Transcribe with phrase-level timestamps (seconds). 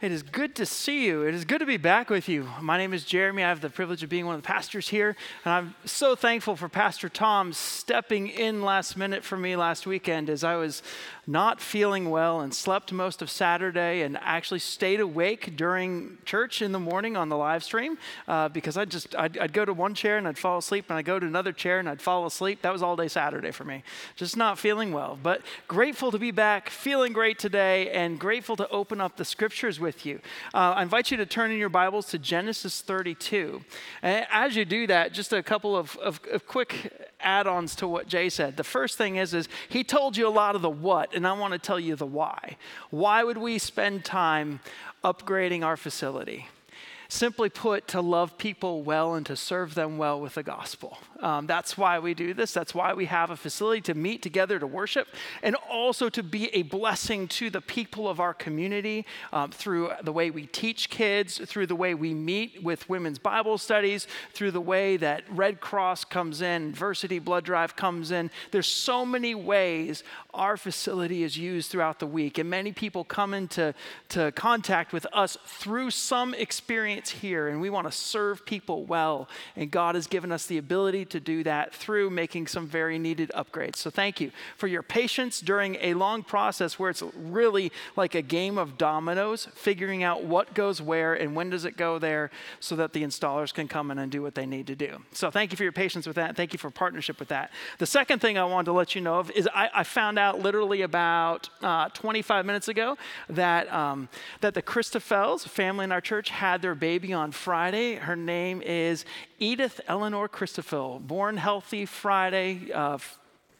[0.00, 1.22] It is good to see you.
[1.22, 2.48] It is good to be back with you.
[2.60, 3.42] My name is Jeremy.
[3.42, 6.54] I have the privilege of being one of the pastors here, and I'm so thankful
[6.54, 10.84] for Pastor Tom stepping in last minute for me last weekend as I was
[11.28, 16.72] not feeling well and slept most of Saturday and actually stayed awake during church in
[16.72, 19.94] the morning on the live stream uh, because I just I'd, I'd go to one
[19.94, 22.62] chair and I'd fall asleep, and I'd go to another chair and I'd fall asleep.
[22.62, 23.82] That was all day Saturday for me.
[24.16, 28.68] Just not feeling well, but grateful to be back, feeling great today, and grateful to
[28.70, 30.20] open up the scriptures with you.
[30.54, 33.62] Uh, I invite you to turn in your Bibles to Genesis 32.
[34.00, 38.06] And as you do that, just a couple of, of, of quick add-ons to what
[38.06, 38.56] Jay said.
[38.56, 41.32] The first thing is, is he told you a lot of the what, and I
[41.32, 42.56] want to tell you the why.
[42.90, 44.60] Why would we spend time
[45.02, 46.48] upgrading our facility?
[47.08, 50.98] Simply put, to love people well and to serve them well with the gospel.
[51.20, 52.52] Um, that's why we do this.
[52.52, 55.08] That's why we have a facility to meet together to worship
[55.42, 60.12] and also to be a blessing to the people of our community um, through the
[60.12, 64.60] way we teach kids, through the way we meet with women's Bible studies, through the
[64.60, 68.30] way that Red Cross comes in, Versiti Blood Drive comes in.
[68.52, 73.34] There's so many ways our facility is used throughout the week, and many people come
[73.34, 73.74] into
[74.10, 79.28] to contact with us through some experience here, and we want to serve people well.
[79.56, 83.30] And God has given us the ability to do that through making some very needed
[83.34, 83.76] upgrades.
[83.76, 88.22] So thank you for your patience during a long process where it's really like a
[88.22, 92.76] game of dominoes, figuring out what goes where and when does it go there so
[92.76, 94.98] that the installers can come in and do what they need to do.
[95.12, 96.36] So thank you for your patience with that.
[96.36, 97.50] Thank you for partnership with that.
[97.78, 100.40] The second thing I wanted to let you know of is I, I found out
[100.40, 102.96] literally about uh, 25 minutes ago
[103.28, 104.08] that, um,
[104.40, 107.96] that the Christophels family in our church had their baby on Friday.
[107.96, 109.04] Her name is
[109.38, 110.28] Edith Eleanor
[110.98, 112.72] Born healthy Friday.
[112.72, 112.98] Uh,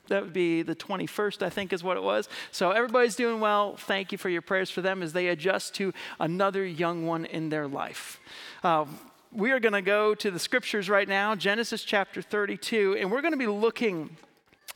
[0.08, 2.28] that would be the 21st, I think, is what it was.
[2.50, 3.76] So everybody's doing well.
[3.76, 7.50] Thank you for your prayers for them as they adjust to another young one in
[7.50, 8.20] their life.
[8.64, 8.86] Uh,
[9.32, 13.20] we are going to go to the scriptures right now, Genesis chapter 32, and we're
[13.20, 14.16] going to be looking.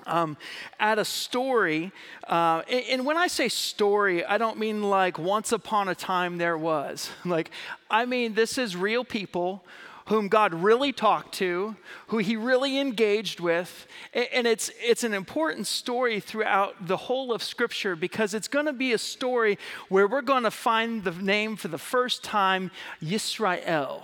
[0.04, 0.36] Um,
[0.80, 1.92] at a story.
[2.26, 6.38] Uh, and, and, when I say story, I don't mean like once upon a time
[6.38, 7.08] there was.
[7.24, 7.52] Like,
[7.88, 9.62] I mean, this is real people
[10.06, 11.76] whom God really talked to,
[12.08, 13.86] who he really engaged with.
[14.12, 18.72] And it's, it's an important story throughout the whole of Scripture because it's going to
[18.72, 19.58] be a story
[19.88, 22.70] where we're going to find the name for the first time
[23.02, 24.02] Yisrael,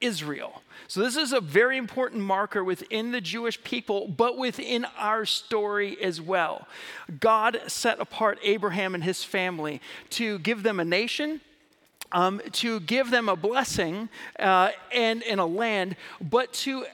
[0.00, 0.62] Israel.
[0.86, 6.00] So, this is a very important marker within the Jewish people, but within our story
[6.02, 6.66] as well.
[7.20, 11.42] God set apart Abraham and his family to give them a nation,
[12.12, 14.08] um, to give them a blessing
[14.38, 16.84] uh, and in a land, but to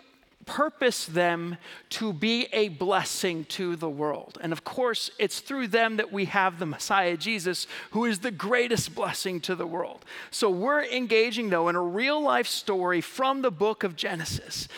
[0.46, 1.56] purpose them
[1.88, 4.38] to be a blessing to the world.
[4.42, 8.30] And of course, it's through them that we have the Messiah Jesus, who is the
[8.30, 10.04] greatest blessing to the world.
[10.30, 14.68] So we're engaging, though, in a real life story from the book of Genesis.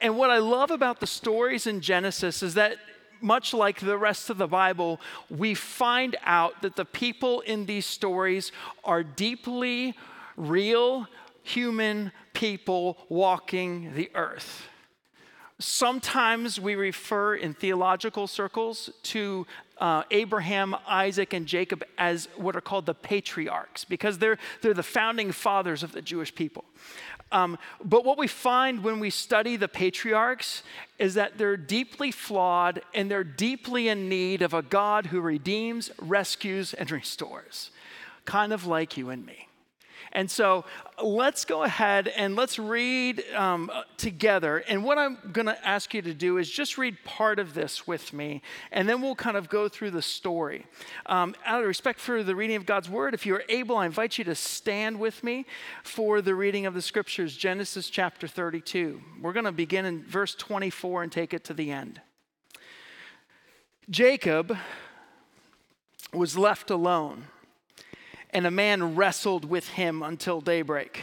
[0.00, 2.76] And what I love about the stories in Genesis is that
[3.20, 5.00] much like the rest of the Bible,
[5.30, 8.52] we find out that the people in these stories
[8.84, 9.94] are deeply
[10.36, 11.06] real
[11.42, 14.68] human people walking the earth.
[15.58, 19.46] Sometimes we refer in theological circles to
[19.78, 24.82] uh, Abraham, Isaac, and Jacob as what are called the patriarchs because they're, they're the
[24.82, 26.64] founding fathers of the Jewish people.
[27.32, 30.62] Um, but what we find when we study the patriarchs
[30.98, 35.90] is that they're deeply flawed and they're deeply in need of a God who redeems,
[36.00, 37.70] rescues, and restores,
[38.24, 39.48] kind of like you and me.
[40.16, 40.64] And so
[41.02, 44.64] let's go ahead and let's read um, together.
[44.66, 47.86] And what I'm going to ask you to do is just read part of this
[47.86, 48.40] with me,
[48.72, 50.64] and then we'll kind of go through the story.
[51.04, 54.16] Um, out of respect for the reading of God's word, if you're able, I invite
[54.16, 55.44] you to stand with me
[55.84, 59.02] for the reading of the scriptures, Genesis chapter 32.
[59.20, 62.00] We're going to begin in verse 24 and take it to the end.
[63.90, 64.56] Jacob
[66.14, 67.24] was left alone
[68.36, 71.00] and a man wrestled with him until daybreak.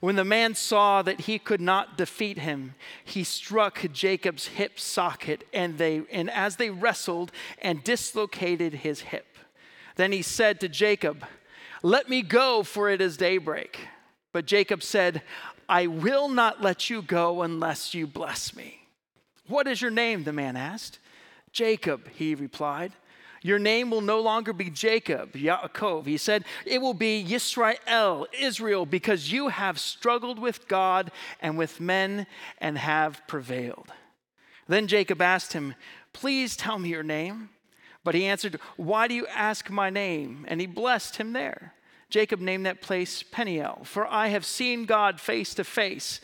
[0.00, 2.74] When the man saw that he could not defeat him,
[3.04, 7.30] he struck Jacob's hip socket, and, they, and as they wrestled
[7.62, 9.38] and dislocated his hip.
[9.94, 11.24] Then he said to Jacob,
[11.84, 13.78] Let me go, for it is daybreak.
[14.32, 15.22] But Jacob said,
[15.68, 18.88] I will not let you go unless you bless me.
[19.46, 20.24] What is your name?
[20.24, 20.98] the man asked.
[21.52, 22.94] Jacob, he replied.
[23.42, 26.06] Your name will no longer be Jacob, Yaakov.
[26.06, 31.80] He said, It will be Yisrael, Israel, because you have struggled with God and with
[31.80, 32.26] men
[32.58, 33.92] and have prevailed.
[34.66, 35.74] Then Jacob asked him,
[36.12, 37.50] Please tell me your name.
[38.04, 40.44] But he answered, Why do you ask my name?
[40.48, 41.74] And he blessed him there.
[42.10, 46.20] Jacob named that place Peniel, for I have seen God face to face.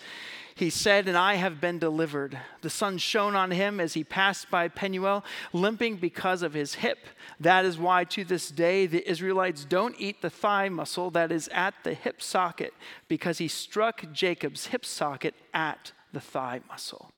[0.56, 2.38] He said, And I have been delivered.
[2.62, 6.98] The sun shone on him as he passed by Penuel, limping because of his hip.
[7.40, 11.48] That is why to this day the Israelites don't eat the thigh muscle that is
[11.48, 12.72] at the hip socket,
[13.08, 17.10] because he struck Jacob's hip socket at the thigh muscle.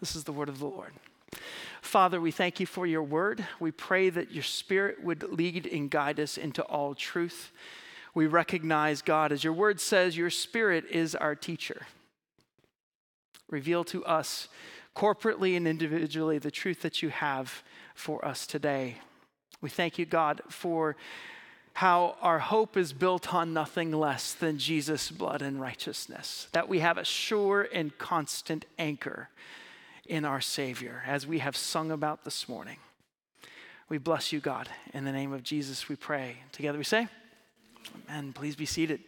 [0.00, 0.92] This is the word of the Lord.
[1.82, 3.46] Father, we thank you for your word.
[3.60, 7.52] We pray that your spirit would lead and guide us into all truth.
[8.14, 11.86] We recognize, God, as your word says, your spirit is our teacher.
[13.48, 14.48] Reveal to us
[14.94, 17.62] corporately and individually the truth that you have
[17.94, 18.96] for us today.
[19.60, 20.96] We thank you, God, for
[21.74, 26.80] how our hope is built on nothing less than Jesus' blood and righteousness, that we
[26.80, 29.28] have a sure and constant anchor
[30.04, 32.78] in our Savior, as we have sung about this morning.
[33.88, 34.68] We bless you, God.
[34.92, 36.38] In the name of Jesus, we pray.
[36.50, 37.08] Together we say,
[38.08, 38.32] Amen.
[38.32, 39.00] Please be seated.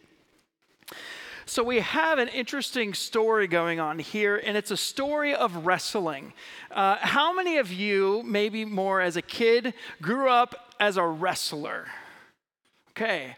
[1.51, 6.31] So, we have an interesting story going on here, and it's a story of wrestling.
[6.73, 11.87] Uh, how many of you, maybe more as a kid, grew up as a wrestler?
[12.91, 13.35] Okay.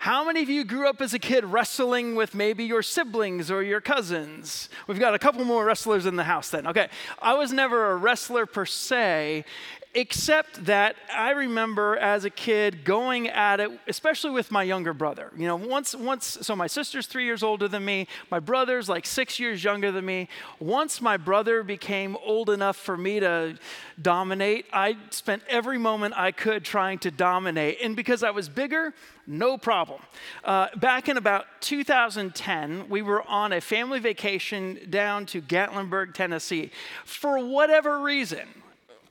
[0.00, 3.62] How many of you grew up as a kid wrestling with maybe your siblings or
[3.62, 4.68] your cousins?
[4.88, 6.66] We've got a couple more wrestlers in the house then.
[6.66, 6.88] Okay.
[7.20, 9.44] I was never a wrestler per se,
[9.94, 15.30] except that I remember as a kid going at it, especially with my younger brother.
[15.36, 19.04] You know, once, once, so my sister's three years older than me, my brother's like
[19.04, 20.28] six years younger than me.
[20.60, 23.58] Once my brother became old enough for me to
[24.00, 27.78] dominate, I spent every moment I could trying to dominate.
[27.82, 28.94] And because I was bigger,
[29.26, 30.00] no problem.
[30.42, 36.70] Uh, back in about 2010, we were on a family vacation down to Gatlinburg, Tennessee.
[37.04, 38.48] For whatever reason,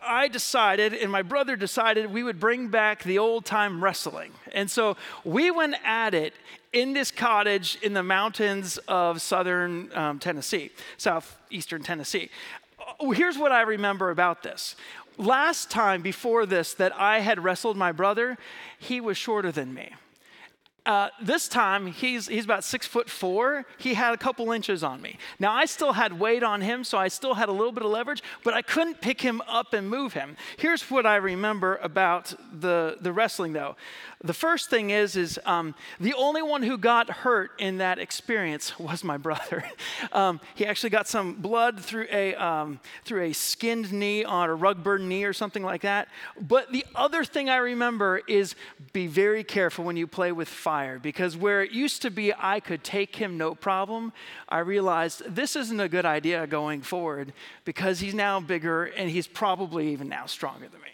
[0.01, 4.31] I decided, and my brother decided, we would bring back the old time wrestling.
[4.51, 6.33] And so we went at it
[6.73, 12.29] in this cottage in the mountains of southern um, Tennessee, southeastern Tennessee.
[12.99, 14.75] Uh, here's what I remember about this.
[15.17, 18.37] Last time before this that I had wrestled my brother,
[18.79, 19.91] he was shorter than me.
[20.83, 23.65] Uh, this time he's, he's about six foot four.
[23.77, 25.19] He had a couple inches on me.
[25.39, 27.91] Now I still had weight on him, so I still had a little bit of
[27.91, 30.37] leverage, but I couldn't pick him up and move him.
[30.57, 33.75] Here's what I remember about the, the wrestling though.
[34.23, 38.79] The first thing is, is um, the only one who got hurt in that experience
[38.79, 39.63] was my brother.
[40.11, 44.55] um, he actually got some blood through a, um, through a skinned knee on a
[44.55, 46.07] rug burn knee or something like that.
[46.39, 48.55] But the other thing I remember is
[48.93, 50.70] be very careful when you play with fire
[51.01, 54.13] because where it used to be I could take him no problem,
[54.47, 57.33] I realized this isn't a good idea going forward
[57.65, 60.91] because he's now bigger and he's probably even now stronger than me.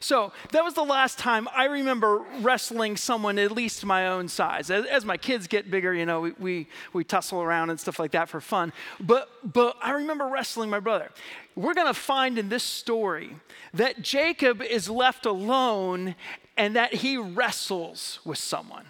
[0.00, 4.70] So that was the last time I remember wrestling someone at least my own size.
[4.70, 7.98] As, as my kids get bigger, you know, we, we, we, tussle around and stuff
[7.98, 8.72] like that for fun.
[9.00, 11.10] But, but I remember wrestling my brother.
[11.56, 13.34] We're going to find in this story
[13.74, 16.14] that Jacob is left alone
[16.56, 18.84] and that he wrestles with someone.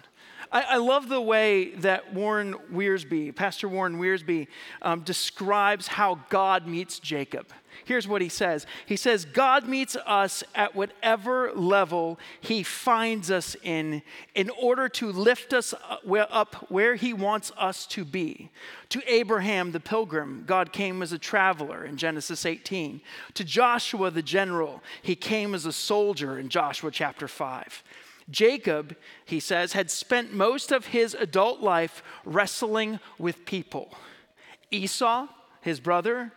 [0.51, 4.47] I, I, love the way that Warren Wiersbe, Pastor Warren Wiersbe,
[4.81, 7.47] um, describes how God meets Jacob.
[7.85, 13.55] Here's what he says He says, God meets us at whatever level he finds us
[13.63, 14.01] in,
[14.35, 15.73] in order to lift us
[16.13, 18.49] up where he wants us to be.
[18.89, 23.01] To Abraham the pilgrim, God came as a traveler in Genesis 18.
[23.35, 27.83] To Joshua the general, he came as a soldier in Joshua chapter 5.
[28.29, 28.95] Jacob,
[29.25, 33.93] he says, had spent most of his adult life wrestling with people.
[34.71, 35.27] Esau,
[35.61, 36.31] his brother,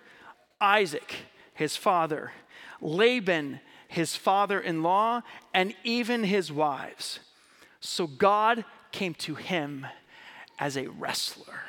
[0.61, 1.15] Isaac,
[1.55, 2.33] his father,
[2.81, 5.23] Laban, his father in law,
[5.53, 7.21] and even his wives.
[7.81, 9.87] So God came to him
[10.59, 11.61] as a wrestler.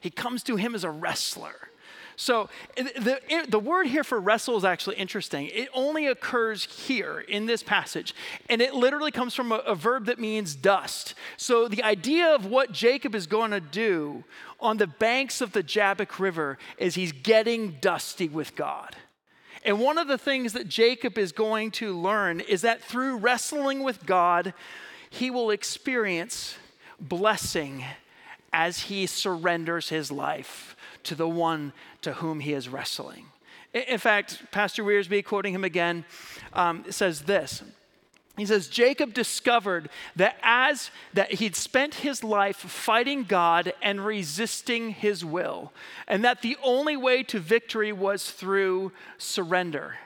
[0.00, 1.70] He comes to him as a wrestler.
[2.16, 5.48] So the, the word here for wrestle is actually interesting.
[5.48, 8.14] It only occurs here in this passage,
[8.48, 11.14] and it literally comes from a, a verb that means dust.
[11.36, 14.24] So the idea of what Jacob is going to do
[14.58, 18.96] on the banks of the Jabbok River is he's getting dusty with God.
[19.62, 23.82] And one of the things that Jacob is going to learn is that through wrestling
[23.82, 24.54] with God,
[25.10, 26.56] he will experience
[26.98, 27.84] blessing
[28.52, 30.75] as he surrenders his life
[31.06, 31.72] to the one
[32.02, 33.26] to whom he is wrestling.
[33.72, 36.04] In fact, Pastor Wiersbe, quoting him again,
[36.52, 37.62] um, says this.
[38.36, 44.90] He says Jacob discovered that as that he'd spent his life fighting God and resisting
[44.90, 45.72] his will,
[46.06, 49.96] and that the only way to victory was through surrender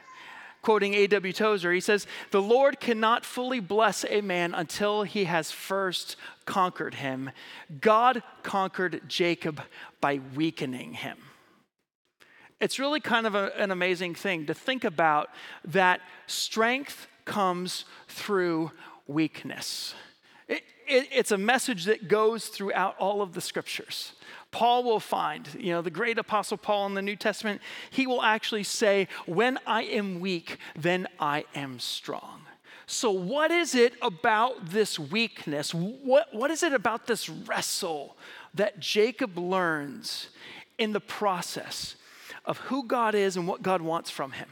[0.62, 1.32] quoting A.W.
[1.32, 6.94] Tozer, he says, The Lord cannot fully bless a man until he has first conquered
[6.94, 7.30] him.
[7.80, 9.62] God conquered Jacob
[10.00, 11.18] by weakening him.
[12.60, 15.30] It's really kind of a, an amazing thing to think about
[15.64, 18.70] that strength comes through
[19.06, 19.94] weakness.
[20.46, 24.12] It, it, it's a message that goes throughout all of the scriptures.
[24.52, 28.22] Paul will find, you know, the great apostle Paul in the New Testament, he will
[28.22, 32.42] actually say, When I am weak, then I am strong.
[32.86, 35.72] So, what is it about this weakness?
[35.72, 38.16] What, what is it about this wrestle
[38.54, 40.30] that Jacob learns
[40.76, 41.94] in the process
[42.44, 44.48] of who God is and what God wants from him?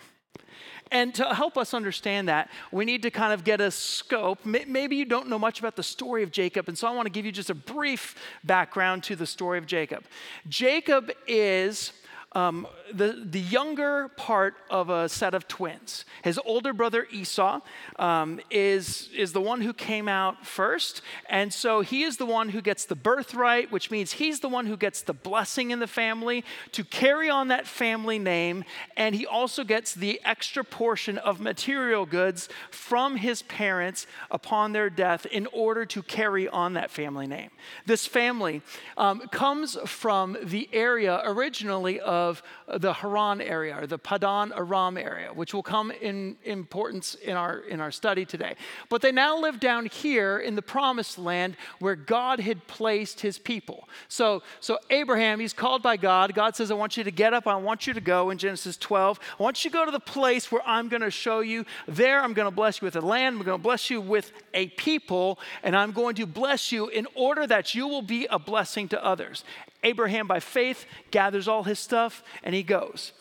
[0.90, 4.44] And to help us understand that, we need to kind of get a scope.
[4.44, 7.10] Maybe you don't know much about the story of Jacob, and so I want to
[7.10, 8.14] give you just a brief
[8.44, 10.04] background to the story of Jacob.
[10.48, 11.92] Jacob is
[12.38, 16.04] um, the, the younger part of a set of twins.
[16.22, 17.60] His older brother Esau
[17.98, 22.48] um, is, is the one who came out first, and so he is the one
[22.50, 25.86] who gets the birthright, which means he's the one who gets the blessing in the
[25.86, 28.64] family to carry on that family name,
[28.96, 34.90] and he also gets the extra portion of material goods from his parents upon their
[34.90, 37.50] death in order to carry on that family name.
[37.86, 38.62] This family
[38.96, 44.52] um, comes from the area originally of of uh, the Haran area or the Padan
[44.54, 48.54] Aram area, which will come in importance in our, in our study today.
[48.88, 53.38] But they now live down here in the promised land where God had placed his
[53.38, 53.88] people.
[54.08, 56.34] So, so Abraham, he's called by God.
[56.34, 58.76] God says, I want you to get up, I want you to go in Genesis
[58.76, 59.18] 12.
[59.38, 61.64] I want you to go to the place where I'm going to show you.
[61.86, 64.32] There, I'm going to bless you with a land, I'm going to bless you with
[64.54, 68.38] a people, and I'm going to bless you in order that you will be a
[68.38, 69.44] blessing to others.
[69.82, 73.12] Abraham, by faith, gathers all his stuff and he goes.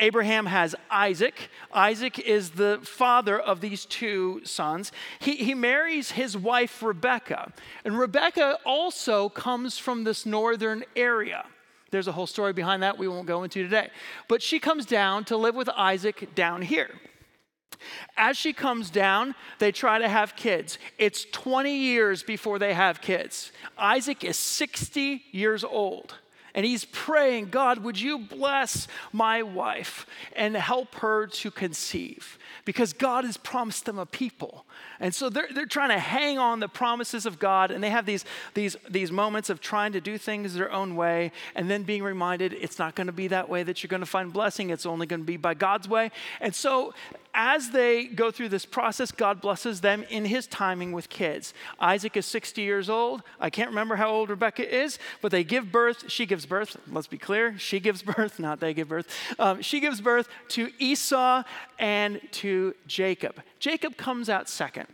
[0.00, 1.50] Abraham has Isaac.
[1.72, 4.92] Isaac is the father of these two sons.
[5.18, 7.52] He, he marries his wife, Rebecca.
[7.84, 11.44] And Rebecca also comes from this northern area.
[11.90, 13.90] There's a whole story behind that we won't go into today.
[14.26, 16.90] But she comes down to live with Isaac down here.
[18.16, 20.78] As she comes down, they try to have kids.
[20.98, 23.52] It's 20 years before they have kids.
[23.78, 26.14] Isaac is 60 years old.
[26.54, 32.38] And he's praying, God, would you bless my wife and help her to conceive?
[32.64, 34.64] Because God has promised them a people.
[34.98, 38.04] And so they're, they're trying to hang on the promises of God, and they have
[38.04, 38.24] these,
[38.54, 42.52] these, these moments of trying to do things their own way, and then being reminded
[42.52, 44.70] it's not going to be that way that you're going to find blessing.
[44.70, 46.10] It's only going to be by God's way.
[46.40, 46.94] And so
[47.34, 51.54] as they go through this process, God blesses them in his timing with kids.
[51.78, 53.22] Isaac is 60 years old.
[53.38, 56.10] I can't remember how old Rebecca is, but they give birth.
[56.10, 56.76] She gives birth.
[56.90, 57.58] Let's be clear.
[57.58, 59.08] She gives birth, not they give birth.
[59.38, 61.44] Um, she gives birth to Esau
[61.78, 63.42] and to Jacob.
[63.58, 64.86] Jacob comes out second.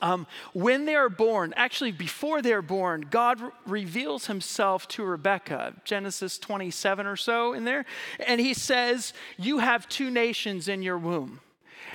[0.00, 5.74] Um, when they are born, actually before they're born, God re- reveals himself to Rebecca,
[5.84, 7.84] Genesis 27 or so in there,
[8.26, 11.40] and he says, You have two nations in your womb.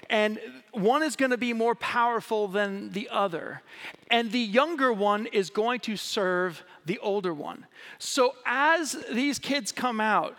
[0.10, 0.40] And
[0.72, 3.62] one is going to be more powerful than the other.
[4.10, 7.66] And the younger one is going to serve the older one.
[8.00, 10.36] So as these kids come out,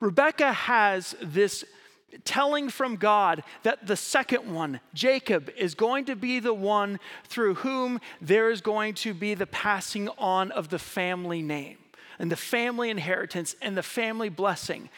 [0.00, 1.64] Rebecca has this
[2.24, 7.54] telling from God that the second one, Jacob, is going to be the one through
[7.56, 11.78] whom there is going to be the passing on of the family name
[12.18, 14.88] and the family inheritance and the family blessing.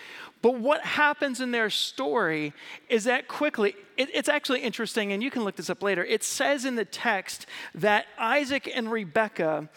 [0.46, 2.52] But what happens in their story
[2.88, 6.04] is that quickly, it, it's actually interesting, and you can look this up later.
[6.04, 9.68] It says in the text that Isaac and Rebekah,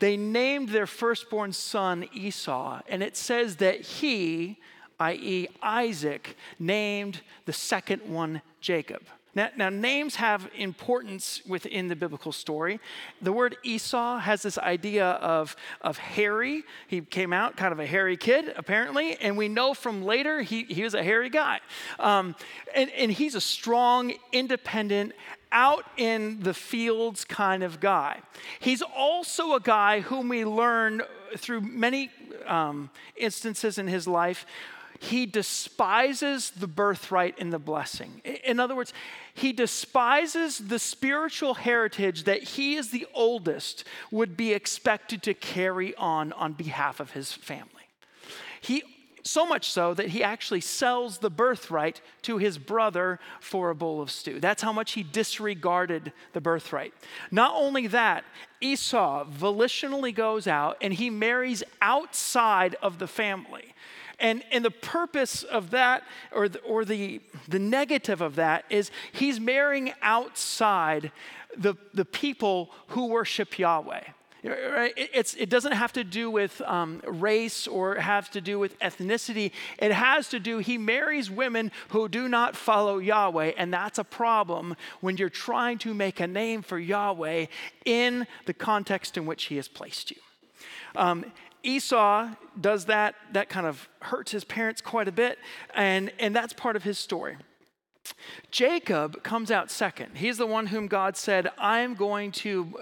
[0.00, 4.58] they named their firstborn son Esau, and it says that he,
[4.98, 9.02] i.e., Isaac, named the second one Jacob.
[9.36, 12.80] Now, now, names have importance within the biblical story.
[13.20, 16.64] The word Esau has this idea of, of hairy.
[16.88, 20.64] He came out kind of a hairy kid, apparently, and we know from later he,
[20.64, 21.60] he was a hairy guy.
[21.98, 22.34] Um,
[22.74, 25.12] and, and he's a strong, independent,
[25.52, 28.22] out in the fields kind of guy.
[28.58, 31.02] He's also a guy whom we learn
[31.36, 32.10] through many
[32.46, 34.46] um, instances in his life
[35.00, 38.20] he despises the birthright and the blessing.
[38.44, 38.92] In other words,
[39.34, 45.94] he despises the spiritual heritage that he, as the oldest, would be expected to carry
[45.96, 47.72] on on behalf of his family.
[48.60, 48.82] He
[49.26, 54.00] so much so that he actually sells the birthright to his brother for a bowl
[54.00, 54.40] of stew.
[54.40, 56.94] That's how much he disregarded the birthright.
[57.30, 58.24] Not only that,
[58.60, 63.74] Esau volitionally goes out and he marries outside of the family.
[64.18, 68.90] And, and the purpose of that, or, the, or the, the negative of that, is
[69.12, 71.12] he's marrying outside
[71.56, 74.02] the, the people who worship Yahweh.
[74.44, 74.92] Right?
[74.96, 79.50] It's, it doesn't have to do with um, race or have to do with ethnicity.
[79.78, 84.04] It has to do, he marries women who do not follow Yahweh, and that's a
[84.04, 87.46] problem when you're trying to make a name for Yahweh
[87.84, 90.18] in the context in which he has placed you.
[90.94, 91.32] Um,
[91.66, 92.30] Esau
[92.60, 95.38] does that, that kind of hurts his parents quite a bit,
[95.74, 97.36] and, and that's part of his story.
[98.52, 100.16] Jacob comes out second.
[100.16, 102.72] He's the one whom God said, I'm going to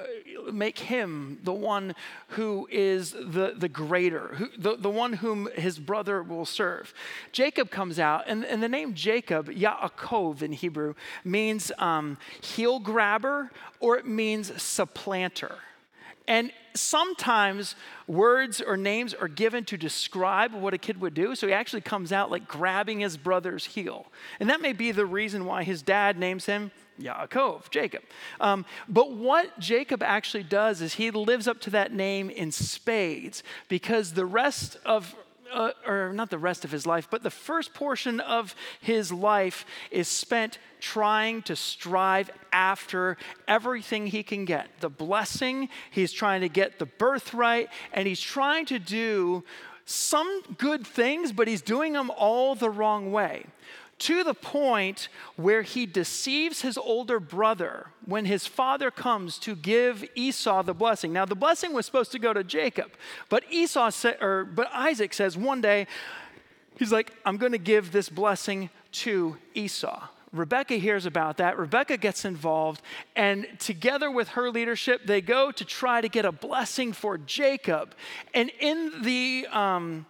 [0.46, 1.94] uh, make him the one
[2.28, 6.92] who is the, the greater, who, the, the one whom his brother will serve.
[7.32, 13.50] Jacob comes out, and, and the name Jacob, Yaakov in Hebrew, means um, heel grabber
[13.80, 15.56] or it means supplanter.
[16.28, 17.76] And sometimes
[18.06, 21.34] words or names are given to describe what a kid would do.
[21.34, 24.06] So he actually comes out like grabbing his brother's heel.
[24.40, 28.02] And that may be the reason why his dad names him Yaakov, Jacob.
[28.40, 33.42] Um, but what Jacob actually does is he lives up to that name in spades
[33.68, 35.14] because the rest of
[35.54, 39.64] uh, or not the rest of his life, but the first portion of his life
[39.90, 43.16] is spent trying to strive after
[43.48, 44.68] everything he can get.
[44.80, 49.44] The blessing, he's trying to get the birthright, and he's trying to do
[49.86, 53.46] some good things, but he's doing them all the wrong way
[53.98, 60.04] to the point where he deceives his older brother when his father comes to give
[60.14, 61.12] Esau the blessing.
[61.12, 62.92] Now, the blessing was supposed to go to Jacob,
[63.28, 65.86] but Esau sa- or but Isaac says one day,
[66.78, 70.08] he's like, I'm going to give this blessing to Esau.
[70.32, 71.56] Rebecca hears about that.
[71.56, 72.82] Rebecca gets involved,
[73.14, 77.94] and together with her leadership, they go to try to get a blessing for Jacob.
[78.34, 80.06] And in the um,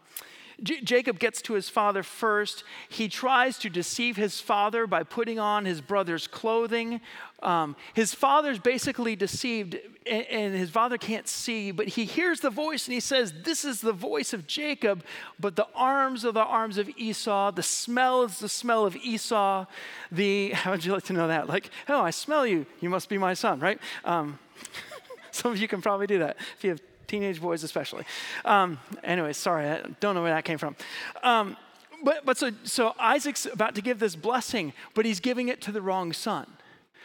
[0.63, 2.65] J- Jacob gets to his father first.
[2.89, 7.01] He tries to deceive his father by putting on his brother's clothing.
[7.43, 12.51] Um, his father's basically deceived, and, and his father can't see, but he hears the
[12.51, 15.05] voice and he says, This is the voice of Jacob,
[15.39, 17.51] but the arms are the arms of Esau.
[17.51, 19.67] The smell is the smell of Esau.
[20.11, 21.49] The, how would you like to know that?
[21.49, 22.67] Like, oh, I smell you.
[22.81, 23.79] You must be my son, right?
[24.05, 24.39] Um,
[25.31, 26.81] some of you can probably do that if you have
[27.15, 28.05] teenage boys especially.
[28.45, 30.75] Um, anyway, sorry, I don't know where that came from.
[31.23, 31.57] Um,
[32.03, 35.73] but but so, so Isaac's about to give this blessing, but he's giving it to
[35.73, 36.47] the wrong son.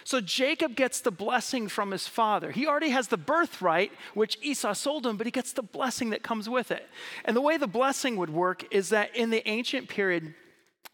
[0.03, 2.51] So Jacob gets the blessing from his father.
[2.51, 6.23] He already has the birthright, which Esau sold him, but he gets the blessing that
[6.23, 6.87] comes with it.
[7.25, 10.33] And the way the blessing would work is that in the ancient period,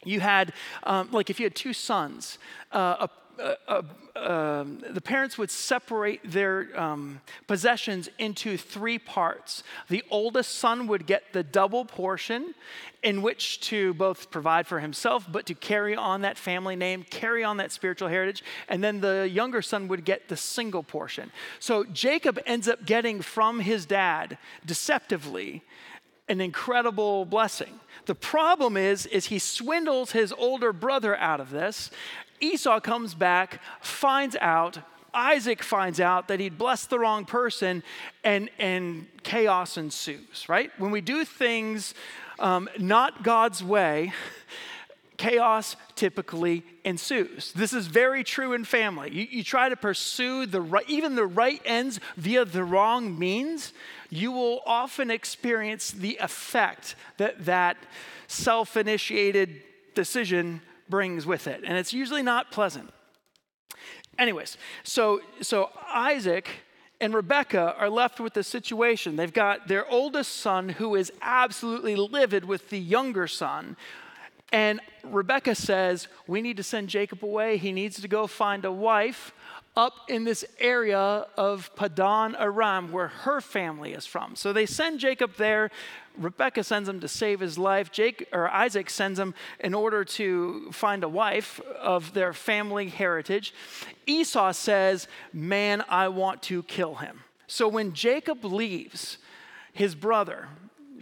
[0.04, 0.52] you had,
[0.82, 2.38] um, like, if you had two sons,
[2.72, 3.82] uh, a uh, uh,
[4.16, 9.62] um, the parents would separate their um, possessions into three parts.
[9.88, 12.54] The oldest son would get the double portion
[13.02, 17.44] in which to both provide for himself, but to carry on that family name, carry
[17.44, 18.42] on that spiritual heritage.
[18.68, 21.30] And then the younger son would get the single portion.
[21.60, 25.62] So Jacob ends up getting from his dad deceptively
[26.28, 27.78] an incredible blessing.
[28.06, 31.90] The problem is, is he swindles his older brother out of this,
[32.40, 34.78] Esau comes back, finds out,
[35.12, 37.82] Isaac finds out that he'd blessed the wrong person,
[38.22, 40.70] and, and chaos ensues, right?
[40.78, 41.94] When we do things
[42.38, 44.12] um, not God's way,
[45.16, 47.52] chaos typically ensues.
[47.52, 49.10] This is very true in family.
[49.10, 53.72] You, you, try to pursue the right, even the right ends via the wrong means,
[54.10, 57.78] you will often experience the effect that that
[58.28, 59.62] self initiated
[59.94, 61.62] decision brings with it.
[61.64, 62.90] And it's usually not pleasant.
[64.18, 66.48] Anyways, so, so Isaac
[67.00, 69.16] and Rebecca are left with this situation.
[69.16, 73.76] They've got their oldest son who is absolutely livid with the younger son.
[74.52, 77.58] And Rebecca says, We need to send Jacob away.
[77.58, 79.32] He needs to go find a wife
[79.76, 84.34] up in this area of Padan Aram, where her family is from.
[84.34, 85.70] So they send Jacob there.
[86.16, 87.92] Rebecca sends him to save his life.
[87.92, 93.52] Jake or Isaac sends him in order to find a wife of their family heritage.
[94.06, 99.18] Esau says, "Man, I want to kill him." So when Jacob leaves
[99.72, 100.48] his brother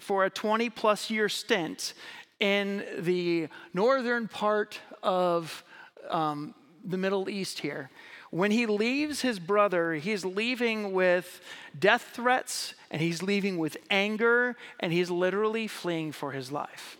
[0.01, 1.95] for a 20 plus year stint
[2.41, 5.65] in the northern part of
[6.11, 7.91] um, the Middle East here.
[8.35, 11.41] When he leaves his brother, he's leaving with
[11.79, 16.97] death threats and he's leaving with anger and he's literally fleeing for his life.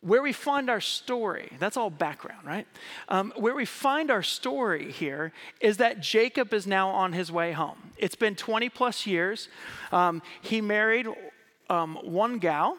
[0.00, 2.66] Where we find our story, that's all background, right?
[3.08, 7.52] Um, where we find our story here is that Jacob is now on his way
[7.52, 7.92] home.
[7.96, 9.48] It's been 20 plus years.
[9.92, 11.06] Um, he married
[11.68, 12.76] um, one gal,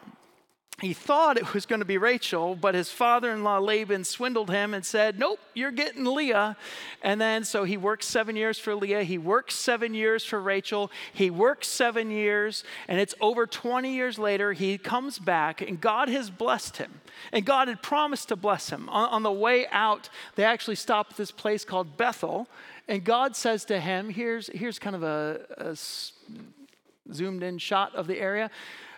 [0.80, 4.50] he thought it was going to be Rachel, but his father in law Laban swindled
[4.50, 6.56] him and said, Nope, you're getting Leah.
[7.02, 9.04] And then so he works seven years for Leah.
[9.04, 10.90] He works seven years for Rachel.
[11.12, 16.08] He works seven years, and it's over 20 years later, he comes back, and God
[16.08, 17.00] has blessed him.
[17.30, 18.88] And God had promised to bless him.
[18.88, 22.48] On, on the way out, they actually stop at this place called Bethel,
[22.88, 25.76] and God says to him, Here's, here's kind of a, a
[27.12, 28.50] zoomed in shot of the area.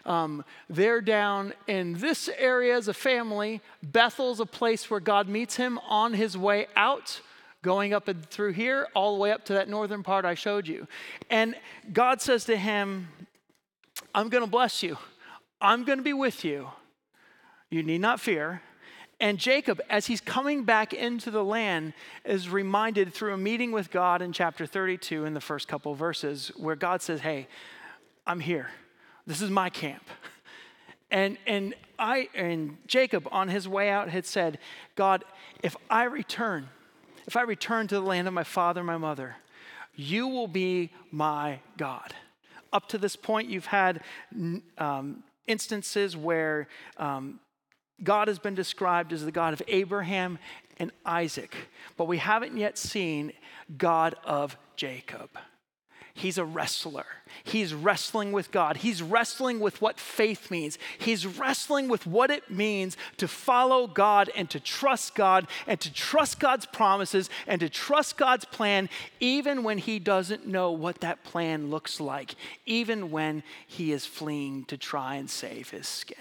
[0.06, 3.60] Um, they're down in this area as a family.
[3.82, 7.20] Bethel's a place where God meets him on his way out,
[7.62, 10.68] going up and through here, all the way up to that northern part I showed
[10.68, 10.86] you.
[11.30, 11.54] And
[11.92, 13.08] God says to him,
[14.14, 14.98] I'm going to bless you,
[15.60, 16.68] I'm going to be with you.
[17.70, 18.62] You need not fear.
[19.20, 23.90] And Jacob, as he's coming back into the land, is reminded through a meeting with
[23.90, 27.48] God in chapter 32 in the first couple verses, where God says, Hey,
[28.26, 28.70] I'm here.
[29.26, 30.04] This is my camp.
[31.10, 34.58] And, and, I, and Jacob, on his way out, had said,
[34.96, 35.24] God,
[35.62, 36.68] if I return,
[37.26, 39.36] if I return to the land of my father and my mother,
[39.94, 42.14] you will be my God.
[42.72, 44.02] Up to this point, you've had
[44.78, 47.38] um, instances where um,
[48.02, 50.38] God has been described as the God of Abraham
[50.78, 51.54] and Isaac,
[51.96, 53.32] but we haven't yet seen
[53.78, 55.30] God of Jacob.
[56.16, 57.06] He's a wrestler.
[57.42, 58.76] He's wrestling with God.
[58.76, 60.78] He's wrestling with what faith means.
[60.96, 65.92] He's wrestling with what it means to follow God and to trust God and to
[65.92, 71.24] trust God's promises and to trust God's plan, even when he doesn't know what that
[71.24, 76.16] plan looks like, even when he is fleeing to try and save his skin.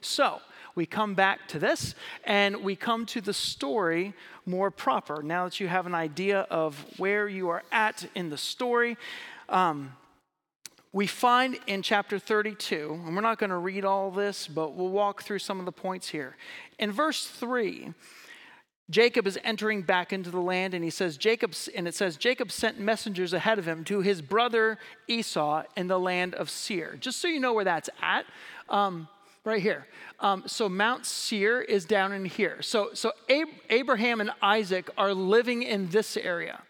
[0.00, 0.40] So,
[0.74, 4.14] we come back to this and we come to the story
[4.46, 5.22] more proper.
[5.22, 8.96] Now that you have an idea of where you are at in the story,
[9.48, 9.92] um,
[10.94, 14.90] we find in chapter 32, and we're not going to read all this, but we'll
[14.90, 16.36] walk through some of the points here.
[16.78, 17.94] In verse 3,
[18.90, 22.52] Jacob is entering back into the land, and he says, Jacob, and it says, Jacob
[22.52, 26.96] sent messengers ahead of him to his brother Esau in the land of Seir.
[27.00, 28.26] Just so you know where that's at,
[28.68, 29.08] um,
[29.44, 29.86] right here.
[30.20, 32.62] Um, so Mount Seir is down in here.
[32.62, 36.62] So, so Ab- Abraham and Isaac are living in this area.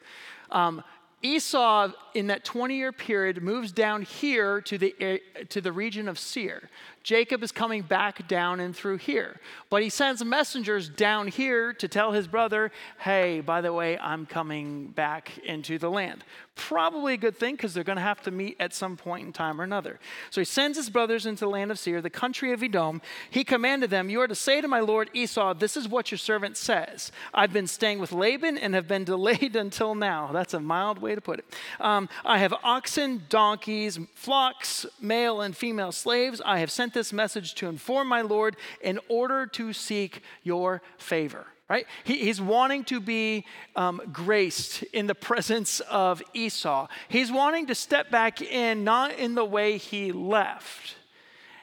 [0.51, 0.83] Um,
[1.23, 6.19] Esau, in that 20 year period, moves down here to the, to the region of
[6.19, 6.69] Seir.
[7.03, 9.41] Jacob is coming back down and through here.
[9.71, 14.27] But he sends messengers down here to tell his brother, hey, by the way, I'm
[14.27, 16.25] coming back into the land.
[16.55, 19.33] Probably a good thing because they're going to have to meet at some point in
[19.33, 19.99] time or another.
[20.31, 23.01] So he sends his brothers into the land of Seir, the country of Edom.
[23.31, 26.19] He commanded them, You are to say to my lord Esau, This is what your
[26.19, 27.11] servant says.
[27.33, 30.31] I've been staying with Laban and have been delayed until now.
[30.31, 31.47] That's a mild way to put it.
[31.81, 36.43] Um, I have oxen, donkeys, flocks, male and female slaves.
[36.45, 40.83] I have sent sent this message to inform my Lord in order to seek your
[40.99, 41.47] favor.
[41.71, 41.87] Right?
[42.05, 46.89] He, he's wanting to be um, graced in the presence of Esau.
[47.09, 50.97] He's wanting to step back in, not in the way he left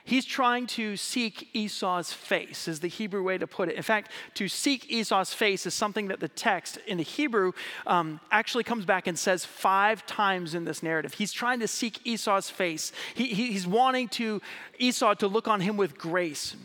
[0.10, 3.76] He's trying to seek Esau's face, is the Hebrew way to put it.
[3.76, 7.52] In fact, to seek Esau's face is something that the text in the Hebrew
[7.86, 11.14] um, actually comes back and says five times in this narrative.
[11.14, 12.92] He's trying to seek Esau's face.
[13.14, 14.42] He, he's wanting to
[14.80, 16.56] Esau to look on him with grace.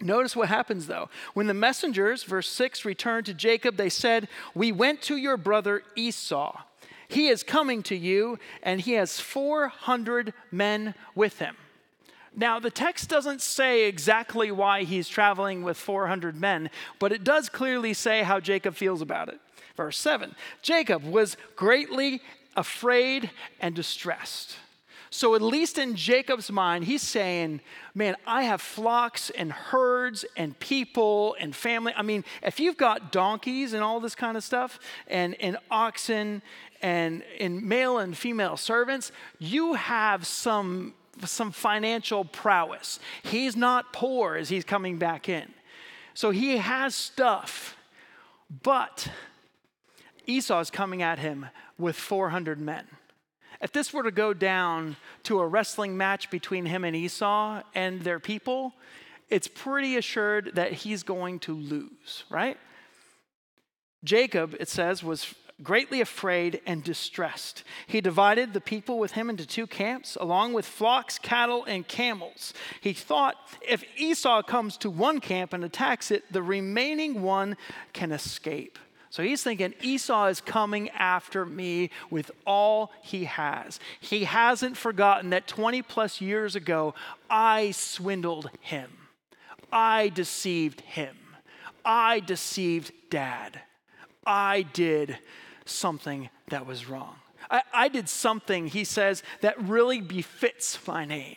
[0.00, 1.10] Notice what happens though.
[1.34, 5.82] When the messengers, verse 6, returned to Jacob, they said, We went to your brother
[5.96, 6.56] Esau.
[7.08, 11.56] He is coming to you, and he has 400 men with him.
[12.36, 17.48] Now, the text doesn't say exactly why he's traveling with 400 men, but it does
[17.48, 19.40] clearly say how Jacob feels about it.
[19.76, 22.22] Verse 7 Jacob was greatly
[22.56, 24.56] afraid and distressed.
[25.12, 27.62] So, at least in Jacob's mind, he's saying,
[27.94, 31.92] Man, I have flocks and herds and people and family.
[31.96, 36.42] I mean, if you've got donkeys and all this kind of stuff, and, and oxen
[36.80, 40.94] and, and male and female servants, you have some
[41.28, 42.98] some financial prowess.
[43.22, 45.48] He's not poor as he's coming back in.
[46.14, 47.76] So he has stuff.
[48.62, 49.08] But
[50.26, 51.46] Esau is coming at him
[51.78, 52.86] with 400 men.
[53.60, 58.00] If this were to go down to a wrestling match between him and Esau and
[58.00, 58.72] their people,
[59.28, 62.56] it's pretty assured that he's going to lose, right?
[64.02, 67.64] Jacob, it says, was greatly afraid and distressed.
[67.86, 72.54] He divided the people with him into two camps, along with flocks, cattle, and camels.
[72.80, 77.56] He thought if Esau comes to one camp and attacks it, the remaining one
[77.92, 78.78] can escape.
[79.10, 83.80] So he's thinking Esau is coming after me with all he has.
[83.98, 86.94] He hasn't forgotten that 20 plus years ago,
[87.28, 88.90] I swindled him,
[89.72, 91.16] I deceived him,
[91.84, 93.62] I deceived dad.
[94.26, 95.18] I did
[95.70, 97.16] something that was wrong.
[97.50, 101.36] I, I did something, he says, that really befits my name.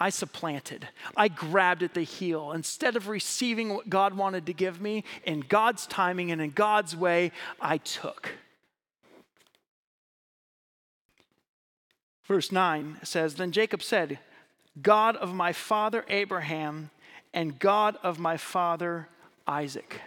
[0.00, 0.88] I supplanted.
[1.16, 2.52] I grabbed at the heel.
[2.52, 6.94] Instead of receiving what God wanted to give me in God's timing and in God's
[6.94, 8.30] way, I took.
[12.24, 14.20] Verse 9 says Then Jacob said,
[14.80, 16.90] God of my father Abraham
[17.34, 19.08] and God of my father
[19.46, 20.00] Isaac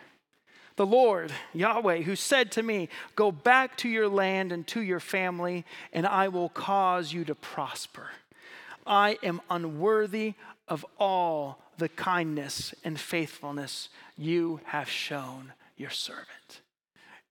[0.82, 5.00] the Lord, Yahweh, who said to me, Go back to your land and to your
[5.00, 5.64] family,
[5.94, 8.08] and I will cause you to prosper.
[8.88, 10.34] I am unworthy
[10.68, 16.62] of all the kindness and faithfulness you have shown your servant.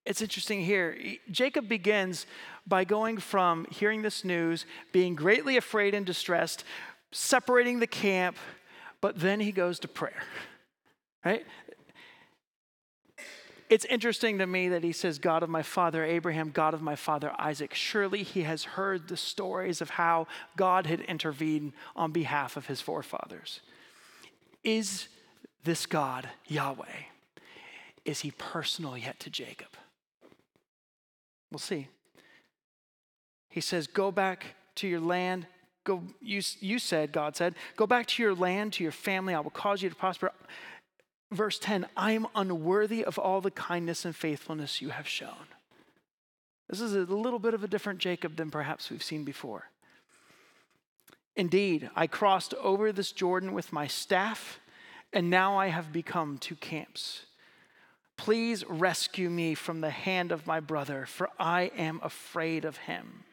[0.06, 0.96] It's interesting here.
[1.28, 2.26] Jacob begins
[2.68, 6.62] by going from hearing this news, being greatly afraid and distressed,
[7.10, 8.36] separating the camp,
[9.00, 10.22] but then he goes to prayer.
[11.24, 11.44] Right?
[13.70, 16.96] It's interesting to me that he says, God of my father Abraham, God of my
[16.96, 17.72] father Isaac.
[17.72, 22.80] Surely he has heard the stories of how God had intervened on behalf of his
[22.80, 23.60] forefathers.
[24.64, 25.06] Is
[25.62, 26.84] this God Yahweh?
[28.04, 29.68] Is he personal yet to Jacob?
[31.52, 31.86] We'll see.
[33.50, 35.46] He says, Go back to your land.
[35.84, 39.32] Go, you, you said, God said, go back to your land, to your family.
[39.32, 40.30] I will cause you to prosper
[41.30, 45.48] verse 10 I am unworthy of all the kindness and faithfulness you have shown.
[46.68, 49.70] This is a little bit of a different Jacob than perhaps we've seen before.
[51.34, 54.60] Indeed, I crossed over this Jordan with my staff,
[55.12, 57.22] and now I have become two camps.
[58.16, 63.24] Please rescue me from the hand of my brother, for I am afraid of him.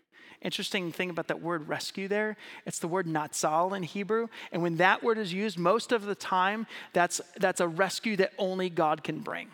[0.42, 4.28] Interesting thing about that word rescue there, it's the word natsal in Hebrew.
[4.52, 8.34] And when that word is used, most of the time, that's, that's a rescue that
[8.38, 9.50] only God can bring.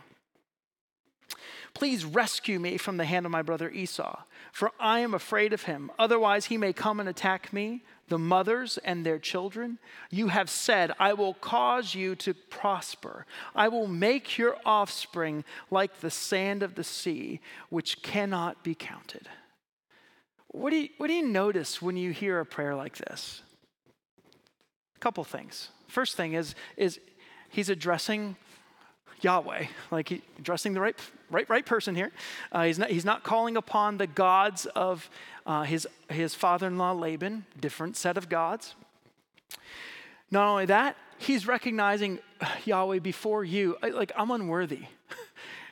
[1.73, 5.63] Please rescue me from the hand of my brother Esau, for I am afraid of
[5.63, 5.89] him.
[5.97, 9.79] Otherwise, he may come and attack me, the mothers and their children.
[10.11, 13.25] You have said, I will cause you to prosper.
[13.55, 19.29] I will make your offspring like the sand of the sea, which cannot be counted.
[20.53, 23.41] What do, you, what do you notice when you hear a prayer like this?
[24.95, 25.69] A couple things.
[25.87, 26.99] First thing is, is
[27.49, 28.35] he's addressing
[29.21, 30.95] Yahweh, like he, addressing the right,
[31.31, 32.11] right, right person here.
[32.51, 35.09] Uh, he's, not, he's not calling upon the gods of
[35.47, 38.75] uh, his, his father in law Laban, different set of gods.
[40.29, 42.19] Not only that, he's recognizing
[42.65, 43.75] Yahweh before you.
[43.81, 44.83] Like, I'm unworthy.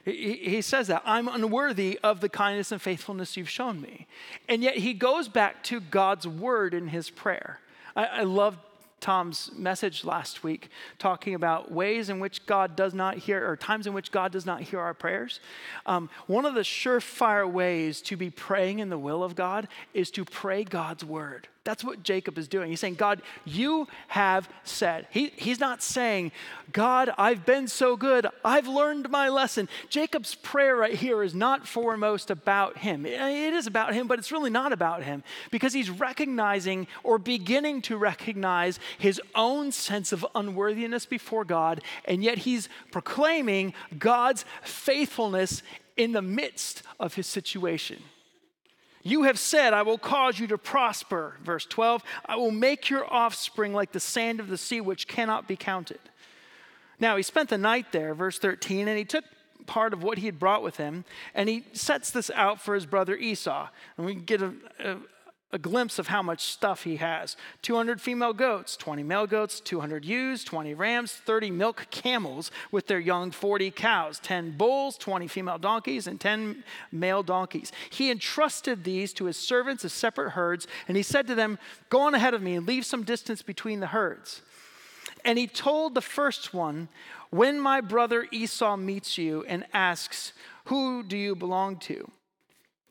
[0.06, 4.08] He, he says that I'm unworthy of the kindness and faithfulness you've shown me.
[4.50, 7.60] And yet he goes back to God's word in his prayer.
[7.96, 8.58] I, I love
[9.02, 13.88] Tom's message last week talking about ways in which God does not hear, or times
[13.88, 15.40] in which God does not hear our prayers.
[15.88, 20.12] Um, one of the surefire ways to be praying in the will of God is
[20.12, 21.48] to pray God's word.
[21.64, 22.72] That's what Jacob is doing.
[22.72, 25.06] He's saying, God, you have said.
[25.12, 26.32] He, he's not saying,
[26.72, 28.26] God, I've been so good.
[28.44, 29.70] I've learned my lesson.
[29.88, 33.06] Jacob's prayer right here is not foremost about him.
[33.06, 37.84] It is about him, but it's really not about him because he's recognizing or beginning
[37.84, 45.62] to recognize his own sense of unworthiness before God, and yet he's proclaiming God's faithfulness
[45.96, 48.02] in the midst of his situation.
[49.04, 51.36] You have said, I will cause you to prosper.
[51.44, 55.48] Verse 12, I will make your offspring like the sand of the sea, which cannot
[55.48, 56.00] be counted.
[57.00, 59.26] Now, he spent the night there, verse 13, and he took
[59.66, 62.86] part of what he had brought with him, and he sets this out for his
[62.86, 63.70] brother Esau.
[63.98, 64.98] And we get a, a,
[65.54, 70.06] a glimpse of how much stuff he has 200 female goats, 20 male goats, 200
[70.06, 75.58] ewes, 20 rams, 30 milk camels with their young, 40 cows, 10 bulls, 20 female
[75.58, 77.72] donkeys, and 10 male donkeys.
[77.90, 81.60] He entrusted these to his servants as separate herds, and he said to them,
[81.90, 84.42] Go on ahead of me and leave some distance between the herds.
[85.26, 86.88] And he told the first one,
[87.30, 90.34] When my brother Esau meets you and asks,
[90.66, 92.10] Who do you belong to?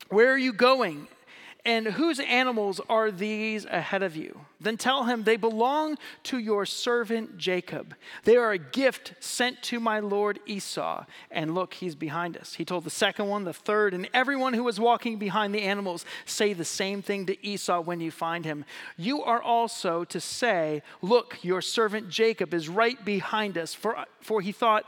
[0.09, 1.07] Where are you going?
[1.63, 4.41] And whose animals are these ahead of you?
[4.59, 7.95] Then tell him they belong to your servant Jacob.
[8.23, 11.05] They are a gift sent to my lord Esau.
[11.29, 12.55] And look, he's behind us.
[12.55, 16.03] He told the second one, the third, and everyone who was walking behind the animals,
[16.25, 18.65] say the same thing to Esau when you find him.
[18.97, 23.73] You are also to say, Look, your servant Jacob is right behind us.
[23.73, 24.85] For, for he thought,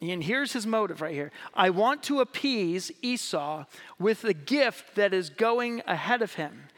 [0.00, 3.64] and here's his motive right here I want to appease Esau
[3.98, 6.68] with the gift that is going ahead of him.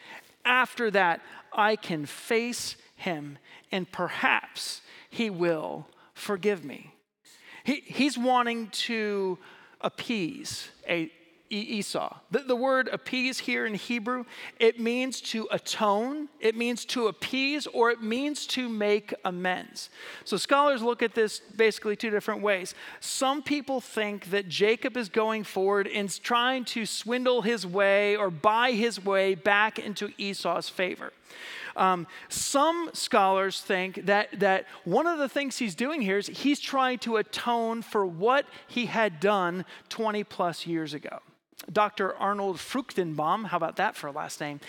[0.44, 1.20] After that,
[1.52, 3.38] I can face him,
[3.70, 6.94] and perhaps he will forgive me.
[7.64, 9.38] He, he's wanting to
[9.80, 11.10] appease a,
[11.50, 12.14] Esau.
[12.30, 14.24] The, the, word appease here in Hebrew,
[14.58, 19.90] it means to atone, it means to appease, or it means to make amends.
[20.24, 22.74] So scholars look at this basically two different ways.
[23.00, 28.30] Some people think that Jacob is going forward and trying to swindle his way or
[28.30, 31.12] buy his way back into Esau's favor.
[31.76, 36.58] Um, some scholars think that, that one of the things he's doing here is he's
[36.58, 41.20] trying to atone for what he had done 20 plus years ago.
[41.72, 42.14] Dr.
[42.16, 44.60] Arnold Fruchtenbaum, how about that for a last name?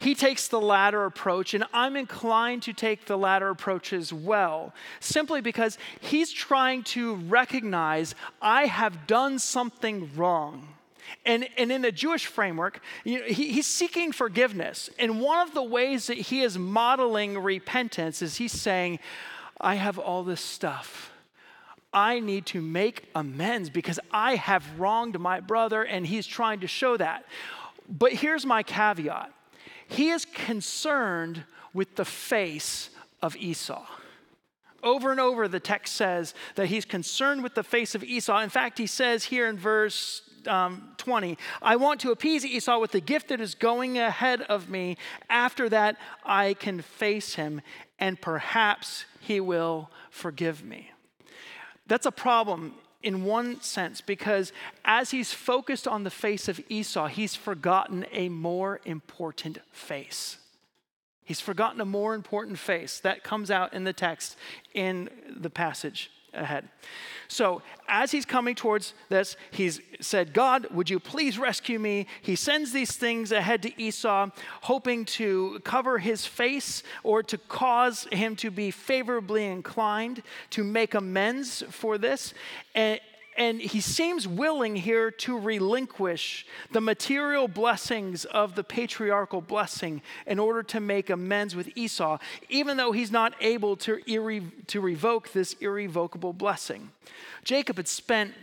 [0.00, 4.74] He takes the latter approach, and I'm inclined to take the latter approach as well,
[4.98, 10.74] simply because he's trying to recognize I have done something wrong.
[11.24, 14.90] And, and in the Jewish framework, you know, he, he's seeking forgiveness.
[14.98, 18.98] And one of the ways that he is modeling repentance is he's saying,
[19.60, 21.11] I have all this stuff
[21.92, 26.66] I need to make amends because I have wronged my brother and he's trying to
[26.66, 27.26] show that.
[27.88, 29.32] But here's my caveat
[29.88, 33.86] he is concerned with the face of Esau.
[34.82, 38.40] Over and over, the text says that he's concerned with the face of Esau.
[38.40, 42.92] In fact, he says here in verse um, 20, I want to appease Esau with
[42.92, 44.96] the gift that is going ahead of me.
[45.30, 47.60] After that, I can face him,
[47.98, 50.91] and perhaps he will forgive me.
[51.92, 54.50] That's a problem in one sense because
[54.82, 60.38] as he's focused on the face of Esau, he's forgotten a more important face.
[61.22, 64.38] He's forgotten a more important face that comes out in the text
[64.72, 66.68] in the passage ahead.
[67.28, 72.06] So, as he's coming towards this, he's said, God, would you please rescue me?
[72.20, 74.28] He sends these things ahead to Esau,
[74.62, 80.94] hoping to cover his face or to cause him to be favorably inclined to make
[80.94, 82.34] amends for this.
[82.74, 83.00] And,
[83.36, 90.38] and he seems willing here to relinquish the material blessings of the patriarchal blessing in
[90.38, 92.18] order to make amends with Esau,
[92.48, 96.90] even though he's not able to, irre- to revoke this irrevocable blessing.
[97.44, 98.34] Jacob had spent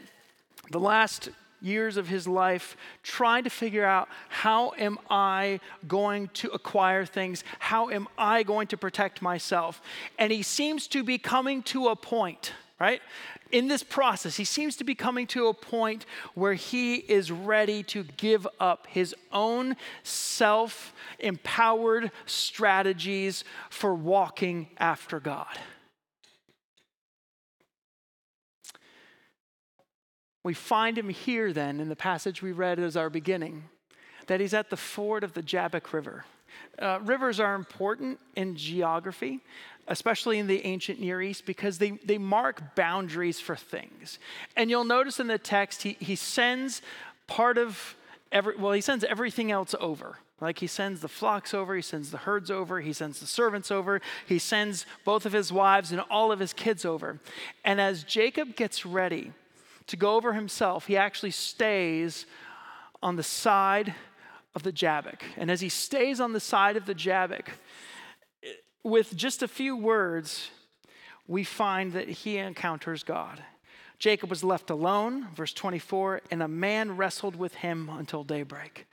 [0.72, 1.30] the last
[1.62, 7.44] years of his life trying to figure out how am I going to acquire things?
[7.60, 9.82] How am I going to protect myself?
[10.18, 13.02] And he seems to be coming to a point, right?
[13.52, 17.84] In this process, he seems to be coming to a point where he is ready
[17.84, 25.58] to give up his own self empowered strategies for walking after God.
[30.44, 33.64] We find him here then in the passage we read as our beginning,
[34.28, 36.26] that he's at the ford of the Jabbok River.
[36.78, 39.42] Uh, rivers are important in geography
[39.90, 44.20] especially in the ancient Near East, because they, they mark boundaries for things.
[44.56, 46.82] And you'll notice in the text, he, he sends
[47.28, 47.96] part of
[48.32, 50.20] every, well, he sends everything else over.
[50.40, 53.72] Like he sends the flocks over, he sends the herds over, he sends the servants
[53.72, 57.20] over, he sends both of his wives and all of his kids over.
[57.66, 59.34] And as Jacob gets ready
[59.88, 62.26] to go over himself, he actually stays
[63.02, 63.94] on the side
[64.56, 65.24] of the Jabbok.
[65.36, 67.50] And as he stays on the side of the Jabbok,
[68.84, 70.52] with just a few words,
[71.28, 73.44] we find that he encounters God.
[74.00, 78.88] Jacob was left alone, verse 24, and a man wrestled with him until daybreak.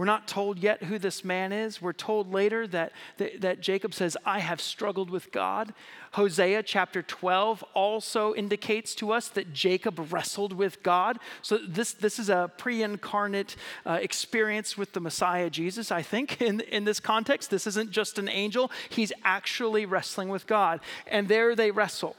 [0.00, 1.82] We're not told yet who this man is.
[1.82, 5.74] We're told later that, that, that, Jacob says, I have struggled with God.
[6.12, 11.18] Hosea chapter 12 also indicates to us that Jacob wrestled with God.
[11.42, 16.40] So, this, this is a pre incarnate uh, experience with the Messiah Jesus, I think,
[16.40, 17.50] in, in this context.
[17.50, 20.80] This isn't just an angel, he's actually wrestling with God.
[21.08, 22.16] And there they wrestle.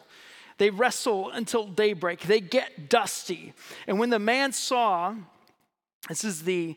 [0.60, 2.20] They wrestle until daybreak.
[2.20, 3.54] They get dusty.
[3.88, 5.16] And when the man saw,
[6.08, 6.76] this is the,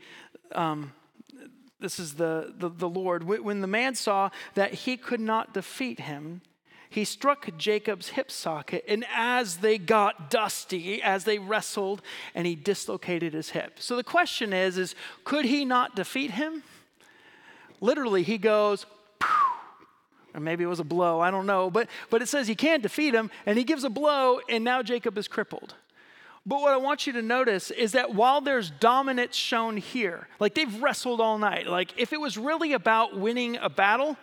[0.55, 0.93] um,
[1.85, 3.23] this is the, the, the Lord.
[3.25, 6.41] When the man saw that he could not defeat him,
[6.91, 12.03] he struck Jacob's hip socket, and as they got dusty, as they wrestled,
[12.35, 13.79] and he dislocated his hip.
[13.81, 16.63] So the question is, is could he not defeat him?
[17.85, 18.87] literally, he goes,
[20.35, 22.83] or maybe it was a blow, I don't know, but, but it says he can't
[22.83, 25.75] defeat him, and he gives a blow, and now Jacob is crippled.
[26.47, 30.55] But what I want you to notice is that while there's dominance shown here, like
[30.55, 34.19] they've wrestled all night, like if it was really about winning a battle,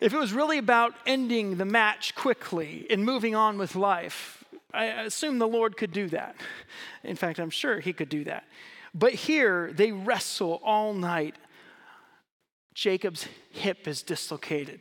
[0.00, 4.84] if it was really about ending the match quickly and moving on with life, I
[4.84, 6.36] assume the Lord could do that.
[7.02, 8.44] In fact, I'm sure he could do that.
[8.94, 11.34] But here, they wrestle all night.
[12.74, 14.80] Jacob's hip is dislocated.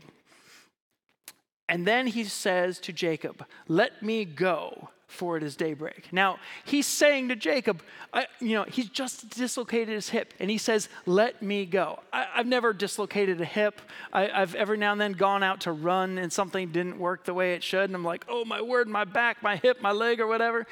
[1.68, 6.12] And then he says to Jacob, Let me go for it is daybreak.
[6.12, 7.82] Now, he's saying to Jacob,
[8.14, 12.00] I, you know, he's just dislocated his hip, and he says, Let me go.
[12.12, 13.82] I, have never dislocated a hip.
[14.12, 17.34] I, I've every now and then gone out to run, and something didn't work the
[17.34, 20.20] way it should, and I'm like, Oh, my word, my back, my hip, my leg,
[20.20, 20.66] or whatever.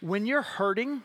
[0.00, 1.02] When you're hurting,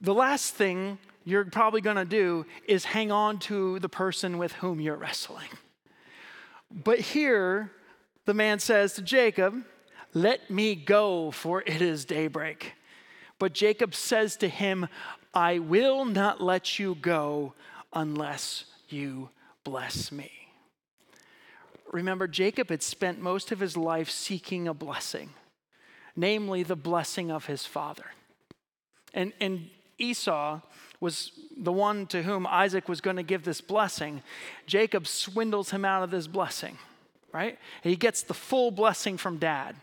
[0.00, 4.52] the last thing you're probably going to do is hang on to the person with
[4.52, 5.48] whom you're wrestling.
[6.70, 7.72] But here,
[8.26, 9.64] the man says to Jacob,
[10.14, 12.74] let me go, for it is daybreak.
[13.38, 14.88] But Jacob says to him,
[15.34, 17.52] I will not let you go
[17.92, 19.30] unless you
[19.64, 20.30] bless me.
[21.92, 25.30] Remember, Jacob had spent most of his life seeking a blessing,
[26.14, 28.06] namely the blessing of his father.
[29.14, 30.60] And, and Esau
[31.00, 34.22] was the one to whom Isaac was going to give this blessing.
[34.66, 36.78] Jacob swindles him out of this blessing,
[37.32, 37.58] right?
[37.82, 39.76] He gets the full blessing from dad.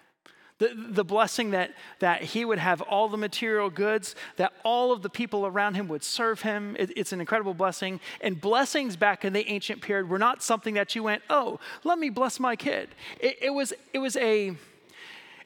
[0.64, 5.02] The, the blessing that, that he would have all the material goods, that all of
[5.02, 6.78] the people around him would serve him.
[6.80, 8.00] It, it's an incredible blessing.
[8.22, 12.00] And blessings back in the ancient period were not something that you went, oh, let
[12.00, 12.88] me bless my kid.
[13.20, 14.56] It, it was, it was a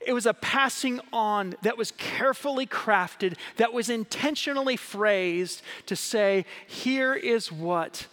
[0.05, 6.45] it was a passing on that was carefully crafted, that was intentionally phrased to say,
[6.67, 8.05] here is what,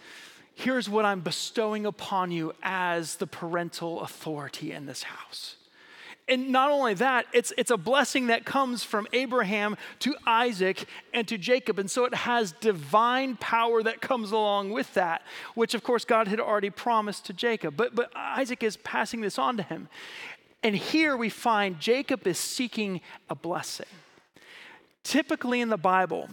[0.55, 5.55] here's what I'm bestowing upon you as the parental authority in this house.
[6.27, 11.27] And not only that, it's, it's a blessing that comes from Abraham to Isaac and
[11.27, 11.77] to Jacob.
[11.77, 15.21] And so it has divine power that comes along with that,
[15.53, 17.77] which of course God had already promised to Jacob.
[17.77, 19.87] But, but Isaac is passing this on to him.
[20.63, 23.85] And here we find Jacob is seeking a blessing.
[25.03, 26.27] Typically in the Bible,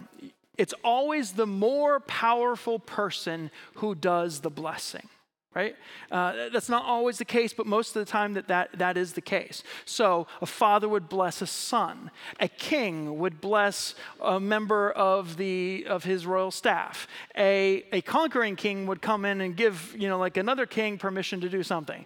[0.57, 5.07] it's always the more powerful person who does the blessing
[5.55, 5.75] right?
[6.11, 9.13] Uh, that's not always the case, but most of the time that, that that is
[9.13, 9.63] the case.
[9.85, 12.11] So a father would bless a son.
[12.39, 17.07] A king would bless a member of the of his royal staff.
[17.37, 21.41] A a conquering king would come in and give you know like another king permission
[21.41, 22.05] to do something.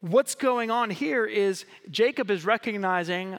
[0.00, 3.38] What's going on here is Jacob is recognizing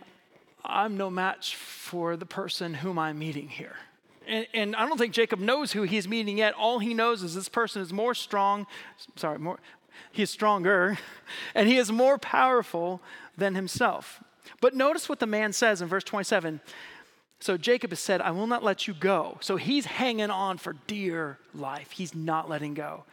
[0.63, 3.75] I'm no match for the person whom I'm meeting here
[4.31, 6.53] and, and, I don't think Jacob knows who he's meeting yet.
[6.53, 8.65] All he knows is this person is more strong,
[9.15, 9.59] sorry, more,
[10.11, 10.97] he is stronger,
[11.55, 13.01] and he is more powerful
[13.37, 14.23] than himself.
[14.61, 16.61] But notice what the man says in verse 27.
[17.39, 19.37] So Jacob has said, I will not let you go.
[19.41, 21.91] So he's hanging on for dear life.
[21.91, 23.03] He's not letting go.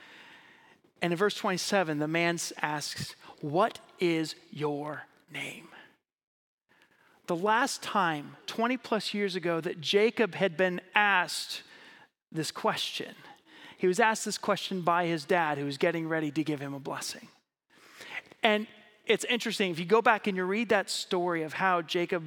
[1.00, 5.68] And in verse 27, the man asks, What is your name?
[7.28, 11.62] The last time, 20 plus years ago, that Jacob had been asked
[12.32, 13.14] this question,
[13.76, 16.74] he was asked this question by his dad, who was getting ready to give him
[16.74, 17.28] a blessing.
[18.42, 18.66] And
[19.06, 22.24] it's interesting, if you go back and you read that story of how Jacob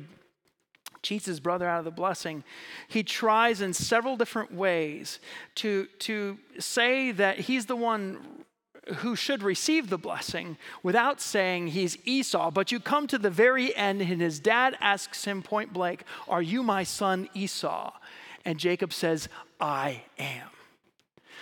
[1.02, 2.44] cheats his brother out of the blessing,
[2.88, 5.20] he tries in several different ways
[5.56, 8.46] to, to say that he's the one
[8.88, 12.50] who should receive the blessing without saying he's Esau.
[12.52, 16.42] But you come to the very end, and his dad asks him point blank, Are
[16.42, 17.94] you my son Esau?
[18.44, 19.30] And Jacob says,
[19.60, 20.48] I am.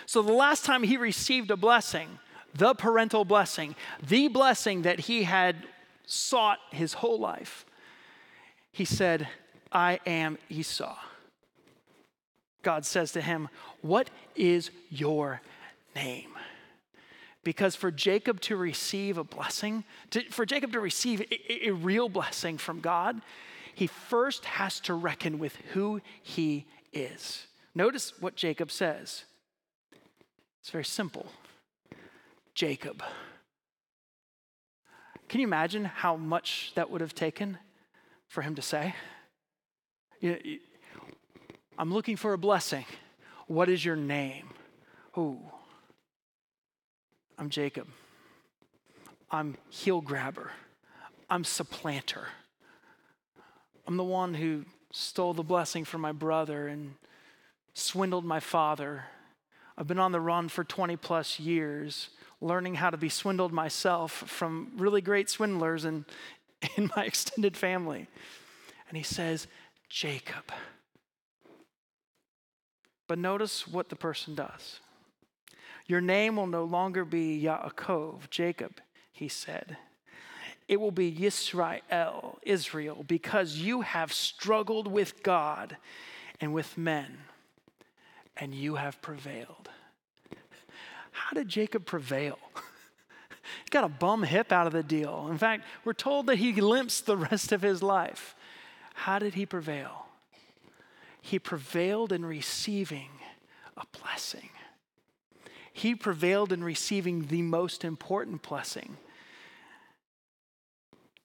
[0.06, 2.10] So the last time he received a blessing,
[2.54, 3.76] the parental blessing,
[4.06, 5.56] the blessing that he had
[6.06, 7.66] sought his whole life,
[8.72, 9.28] he said,
[9.72, 10.98] I am Esau.
[12.64, 13.48] God says to him,
[13.82, 15.42] What is your
[15.96, 16.39] name?
[17.50, 22.08] Because for Jacob to receive a blessing, to, for Jacob to receive a, a real
[22.08, 23.24] blessing from God,
[23.74, 27.48] he first has to reckon with who he is.
[27.74, 29.24] Notice what Jacob says.
[30.62, 31.26] It's very simple
[32.54, 33.02] Jacob.
[35.28, 37.58] Can you imagine how much that would have taken
[38.28, 38.94] for him to say?
[40.20, 40.60] You
[41.80, 42.86] I'm looking for a blessing.
[43.48, 44.52] What is your name?
[45.18, 45.40] Ooh.
[47.40, 47.88] I'm Jacob.
[49.32, 50.52] I'm heel grabber.
[51.30, 52.28] I'm supplanter.
[53.88, 56.96] I'm the one who stole the blessing from my brother and
[57.74, 59.06] swindled my father.
[59.78, 62.10] I've been on the run for 20 plus years,
[62.42, 66.04] learning how to be swindled myself from really great swindlers in,
[66.76, 68.08] in my extended family.
[68.90, 69.48] And he says,
[69.88, 70.52] Jacob.
[73.08, 74.82] But notice what the person does.
[75.90, 78.80] Your name will no longer be Yaakov, Jacob,
[79.12, 79.76] he said.
[80.68, 85.78] It will be Yisrael, Israel, because you have struggled with God
[86.40, 87.18] and with men,
[88.38, 89.68] and you have prevailed.
[91.10, 92.38] How did Jacob prevail?
[92.54, 95.28] he got a bum hip out of the deal.
[95.32, 98.36] In fact, we're told that he limps the rest of his life.
[98.94, 100.06] How did he prevail?
[101.20, 103.10] He prevailed in receiving
[103.76, 104.52] a blessing.
[105.74, 108.98] He prevailed in receiving the most important blessing.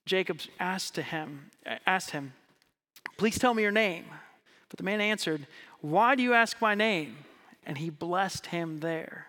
[0.07, 1.51] Jacob asked to him,
[1.87, 2.35] asked him,
[3.17, 4.07] "Please tell me your name."
[4.69, 5.47] But the man answered,
[5.81, 7.25] "Why do you ask my name?"
[7.65, 9.29] And he blessed him there.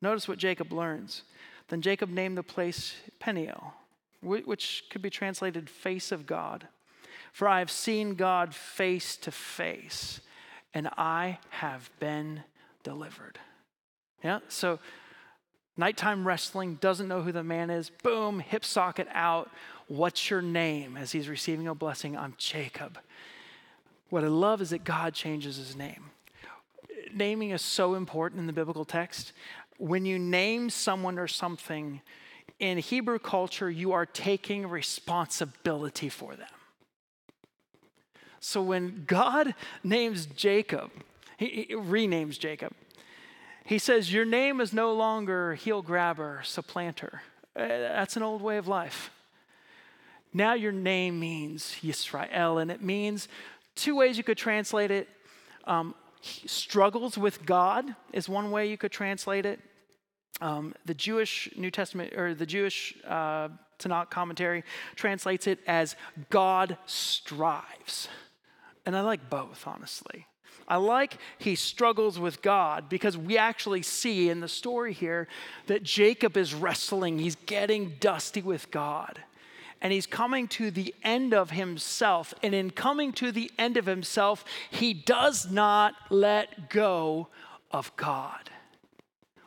[0.00, 1.24] Notice what Jacob learns.
[1.68, 3.74] Then Jacob named the place Peniel,
[4.20, 6.68] which could be translated face of God.
[7.32, 10.20] For I have seen God face to face,
[10.72, 12.44] and I have been
[12.82, 13.40] delivered.
[14.22, 14.78] Yeah, so
[15.76, 19.50] nighttime wrestling, doesn't know who the man is, boom, hip socket out.
[19.88, 20.96] What's your name?
[20.96, 22.98] As he's receiving a blessing, I'm Jacob.
[24.10, 26.10] What I love is that God changes his name.
[27.14, 29.32] Naming is so important in the biblical text.
[29.78, 32.02] When you name someone or something,
[32.60, 36.46] in Hebrew culture, you are taking responsibility for them.
[38.38, 39.54] So when God
[39.84, 40.90] names Jacob,
[41.36, 42.72] he, renames Jacob,
[43.70, 47.22] he says, Your name is no longer heel grabber, supplanter.
[47.54, 49.12] Uh, that's an old way of life.
[50.34, 53.28] Now your name means Yisrael, and it means
[53.76, 55.08] two ways you could translate it.
[55.66, 59.60] Um, struggles with God is one way you could translate it.
[60.40, 64.64] Um, the Jewish New Testament or the Jewish uh, Tanakh commentary
[64.96, 65.94] translates it as
[66.28, 68.08] God strives.
[68.84, 70.26] And I like both, honestly.
[70.70, 75.26] I like he struggles with God because we actually see in the story here
[75.66, 79.20] that Jacob is wrestling, he's getting dusty with God.
[79.82, 82.32] And he's coming to the end of himself.
[82.42, 87.28] And in coming to the end of himself, he does not let go
[87.72, 88.50] of God.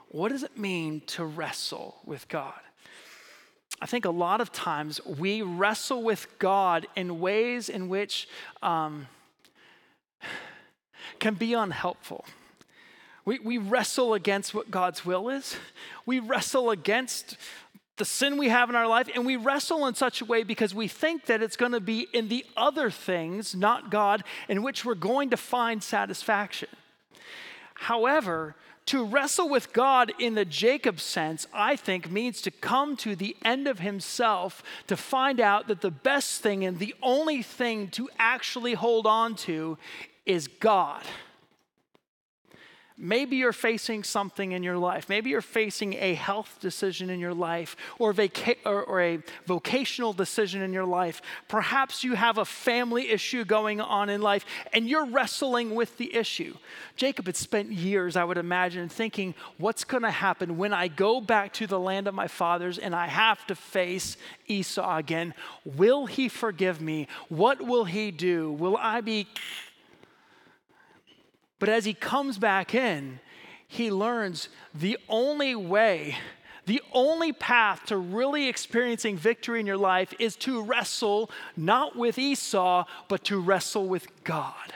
[0.09, 2.59] What does it mean to wrestle with God?
[3.80, 8.28] I think a lot of times we wrestle with God in ways in which
[8.61, 9.07] um,
[11.20, 12.26] can be unhelpful.
[13.26, 15.56] We, we wrestle against what God's will is.
[16.06, 17.38] We wrestle against
[17.97, 20.74] the sin we have in our life, and we wrestle in such a way because
[20.74, 24.84] we think that it's going to be in the other things, not God, in which
[24.84, 26.70] we're going to find satisfaction.
[27.76, 28.56] However,
[28.88, 33.38] to wrestle with God in the Jacob sense, I think, means to come to the
[33.45, 38.10] end of himself to find out that the best thing and the only thing to
[38.20, 39.78] actually hold on to
[40.26, 41.03] is God.
[42.95, 45.09] Maybe you're facing something in your life.
[45.09, 50.13] Maybe you're facing a health decision in your life or, vaca- or, or, a vocational
[50.13, 51.21] decision in your life.
[51.47, 56.15] Perhaps you have a family issue going on in life and you're wrestling with the
[56.15, 56.55] issue.
[56.95, 61.19] Jacob had spent years, I would imagine, thinking, what's going to happen when I go
[61.19, 64.17] back to the land of my fathers and I have to face
[64.47, 65.34] Esau again?
[65.65, 67.07] Will he forgive me?
[67.28, 68.51] What will he do?
[68.51, 69.28] Will I be
[71.64, 73.22] but as he comes back in,
[73.70, 76.18] he learns the only way,
[76.66, 82.20] the only path to really experiencing victory in your life is to wrestle not with
[82.20, 84.74] Esau, but to wrestle with God.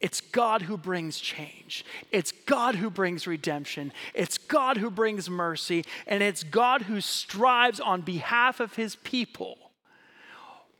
[0.00, 1.84] It's God who brings change.
[2.10, 3.92] It's God who brings redemption.
[4.14, 5.84] It's God who brings mercy.
[6.06, 9.58] And it's God who strives on behalf of his people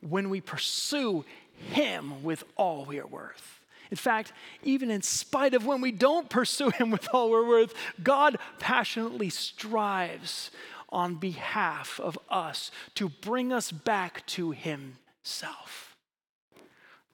[0.01, 1.23] when we pursue
[1.69, 3.56] him with all we are worth.
[3.91, 4.33] In fact,
[4.63, 7.73] even in spite of when we don't pursue Him with all we're worth,
[8.03, 10.51] God passionately strives
[10.89, 15.87] on behalf of us to bring us back to Himself.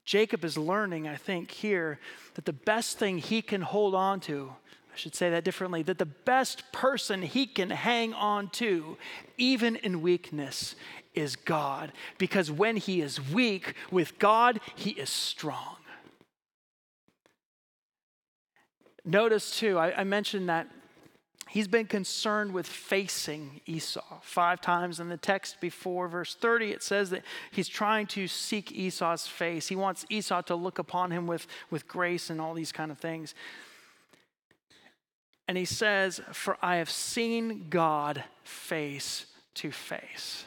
[0.05, 1.99] Jacob is learning, I think, here
[2.33, 4.53] that the best thing he can hold on to,
[4.93, 8.97] I should say that differently, that the best person he can hang on to,
[9.37, 10.75] even in weakness,
[11.13, 11.93] is God.
[12.17, 15.77] Because when he is weak with God, he is strong.
[19.05, 20.67] Notice too, I, I mentioned that
[21.49, 24.19] he's been concerned with facing Esau.
[24.21, 28.71] Five times in the text before verse 30, it says that he's trying to seek
[28.71, 29.67] Esau's face.
[29.67, 32.97] He wants Esau to look upon him with, with grace and all these kind of
[32.97, 33.35] things.
[35.47, 39.25] And he says, For I have seen God face
[39.55, 40.45] to face.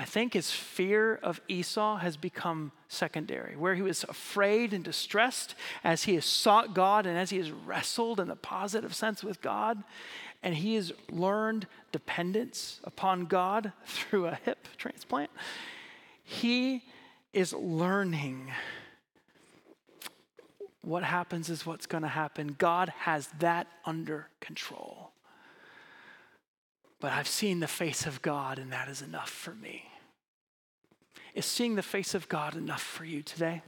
[0.00, 5.56] I think his fear of Esau has become secondary, where he was afraid and distressed
[5.82, 9.42] as he has sought God and as he has wrestled in the positive sense with
[9.42, 9.82] God,
[10.40, 15.30] and he has learned dependence upon God through a hip transplant.
[16.22, 16.84] He
[17.32, 18.52] is learning
[20.82, 22.54] what happens is what's going to happen.
[22.56, 25.10] God has that under control.
[27.00, 29.87] But I've seen the face of God, and that is enough for me.
[31.38, 33.62] Is seeing the face of God enough for you today?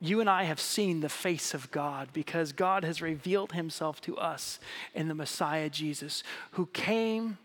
[0.00, 4.16] You and I have seen the face of God because God has revealed himself to
[4.16, 4.58] us
[4.92, 7.38] in the Messiah Jesus, who came,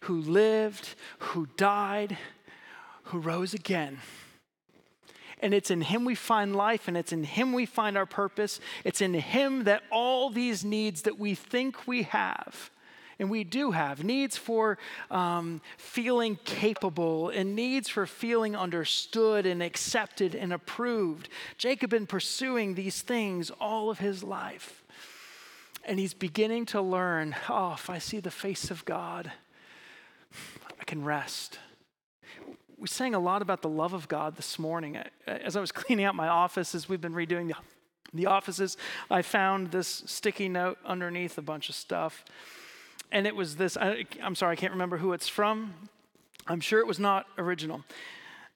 [0.00, 0.90] who lived,
[1.20, 2.18] who died,
[3.04, 4.00] who rose again.
[5.38, 8.60] And it's in Him we find life, and it's in Him we find our purpose.
[8.84, 12.70] It's in Him that all these needs that we think we have
[13.20, 14.78] and we do have needs for
[15.10, 21.28] um, feeling capable and needs for feeling understood and accepted and approved.
[21.58, 24.82] Jacob been pursuing these things all of his life.
[25.84, 29.30] And he's beginning to learn oh, if I see the face of God,
[30.80, 31.58] I can rest.
[32.78, 34.98] We sang a lot about the love of God this morning.
[35.26, 37.54] As I was cleaning out my office, as we've been redoing the,
[38.14, 38.78] the offices,
[39.10, 42.24] I found this sticky note underneath a bunch of stuff
[43.12, 45.74] and it was this I, am sorry, I can't remember who it's from.
[46.46, 47.84] I'm sure it was not original.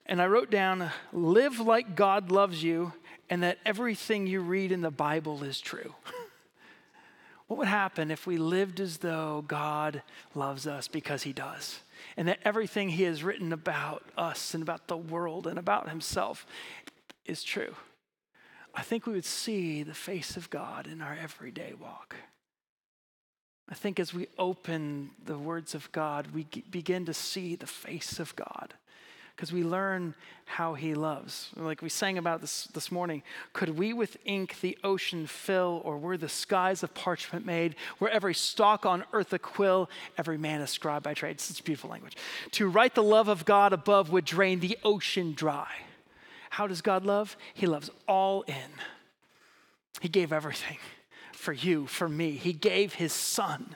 [0.05, 2.93] And I wrote down, live like God loves you,
[3.29, 5.95] and that everything you read in the Bible is true.
[7.47, 10.03] what would happen if we lived as though God
[10.35, 11.79] loves us because he does?
[12.17, 16.45] And that everything he has written about us and about the world and about himself
[17.25, 17.75] is true.
[18.75, 22.15] I think we would see the face of God in our everyday walk.
[23.69, 28.19] I think as we open the words of God, we begin to see the face
[28.19, 28.73] of God
[29.35, 30.13] because we learn
[30.45, 31.49] how he loves.
[31.55, 35.97] Like we sang about this this morning, could we with ink the ocean fill, or
[35.97, 40.61] were the skies of parchment made, where every stalk on earth a quill, every man
[40.61, 41.31] a scribe by trade?
[41.31, 42.15] It's beautiful language.
[42.51, 45.71] To write the love of God above would drain the ocean dry.
[46.51, 47.35] How does God love?
[47.53, 48.71] He loves all in.
[49.99, 50.77] He gave everything
[51.35, 52.31] for you, for me.
[52.31, 53.75] He gave his son,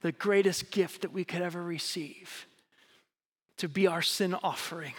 [0.00, 2.46] the greatest gift that we could ever receive,
[3.56, 4.94] to be our sin offering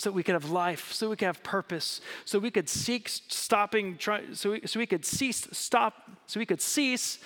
[0.00, 3.98] so we could have life, so we could have purpose, so we could seek stopping,
[3.98, 7.18] try, so, we, so we could cease, stop, so we could cease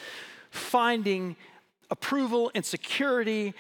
[0.51, 1.37] finding
[1.89, 3.55] approval and security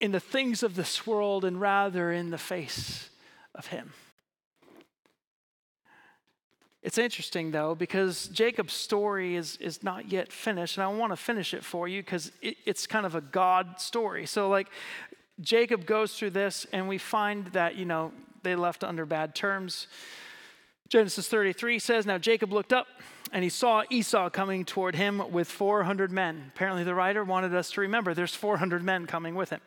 [0.00, 3.10] in the things of this world and rather in the face
[3.54, 3.92] of Him.
[6.86, 11.16] It's interesting though, because Jacob's story is, is not yet finished, and I want to
[11.16, 14.24] finish it for you because it, it's kind of a God story.
[14.24, 14.68] So, like,
[15.40, 18.12] Jacob goes through this, and we find that, you know,
[18.44, 19.88] they left under bad terms.
[20.88, 22.86] Genesis 33 says, Now Jacob looked up
[23.32, 26.52] and he saw Esau coming toward him with 400 men.
[26.54, 29.60] Apparently, the writer wanted us to remember there's 400 men coming with him.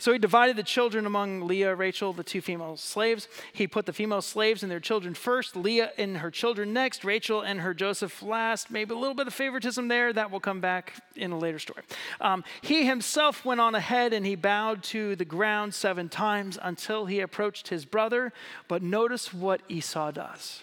[0.00, 3.28] So he divided the children among Leah, Rachel, the two female slaves.
[3.52, 7.42] He put the female slaves and their children first, Leah and her children next, Rachel
[7.42, 8.70] and her Joseph last.
[8.70, 10.10] Maybe a little bit of favoritism there.
[10.10, 11.82] That will come back in a later story.
[12.18, 17.04] Um, he himself went on ahead and he bowed to the ground seven times until
[17.04, 18.32] he approached his brother.
[18.68, 20.62] But notice what Esau does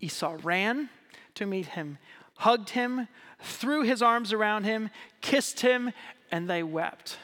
[0.00, 0.90] Esau ran
[1.34, 1.98] to meet him,
[2.36, 3.08] hugged him,
[3.40, 5.90] threw his arms around him, kissed him,
[6.30, 7.16] and they wept.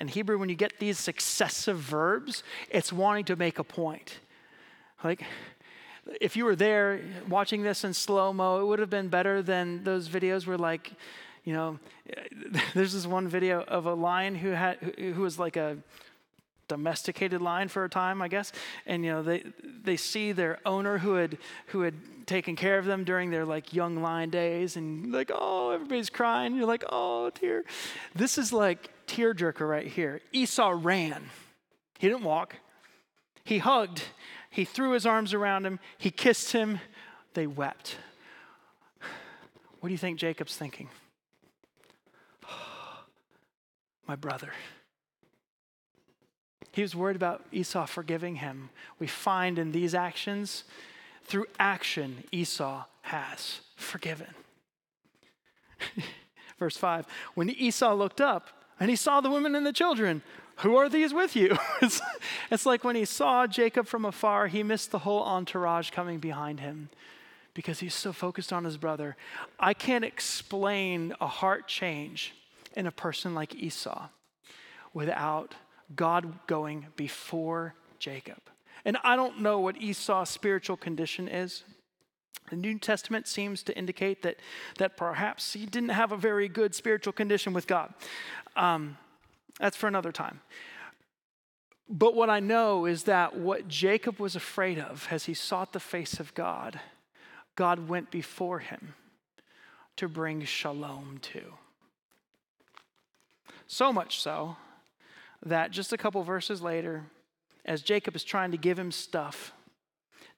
[0.00, 4.20] In Hebrew, when you get these successive verbs, it's wanting to make a point.
[5.04, 5.22] Like,
[6.20, 9.84] if you were there watching this in slow mo, it would have been better than
[9.84, 10.92] those videos where, like,
[11.44, 11.78] you know,
[12.74, 15.76] there's this one video of a lion who had who was like a
[16.68, 18.52] domesticated lion for a time, I guess.
[18.86, 19.44] And you know, they
[19.82, 21.36] they see their owner who had
[21.66, 21.94] who had
[22.26, 26.56] taken care of them during their like young lion days, and like, oh, everybody's crying.
[26.56, 27.64] You're like, oh dear.
[28.14, 30.20] This is like tearjerker right here.
[30.32, 31.30] Esau ran.
[31.98, 32.56] He didn't walk.
[33.44, 34.02] He hugged.
[34.50, 35.80] He threw his arms around him.
[35.98, 36.80] He kissed him.
[37.34, 37.96] They wept.
[39.80, 40.88] What do you think Jacob's thinking?
[44.06, 44.52] my brother.
[46.72, 48.70] He was worried about Esau forgiving him.
[48.98, 50.64] We find in these actions,
[51.24, 54.28] through action, Esau has forgiven.
[56.58, 60.22] Verse 5 When Esau looked up and he saw the women and the children,
[60.56, 61.56] who are these with you?
[61.82, 62.00] it's,
[62.50, 66.60] it's like when he saw Jacob from afar, he missed the whole entourage coming behind
[66.60, 66.88] him
[67.54, 69.16] because he's so focused on his brother.
[69.58, 72.34] I can't explain a heart change
[72.74, 74.08] in a person like Esau
[74.94, 75.54] without
[75.94, 78.38] God going before Jacob.
[78.84, 81.64] And I don't know what Esau's spiritual condition is.
[82.50, 84.36] The New Testament seems to indicate that,
[84.78, 87.94] that perhaps he didn't have a very good spiritual condition with God.
[88.56, 88.96] Um,
[89.58, 90.40] that's for another time.
[91.88, 95.80] But what I know is that what Jacob was afraid of as he sought the
[95.80, 96.78] face of God,
[97.56, 98.94] God went before him
[99.96, 101.42] to bring shalom to.
[103.66, 104.56] So much so
[105.44, 107.04] that just a couple verses later,
[107.64, 109.52] as Jacob is trying to give him stuff,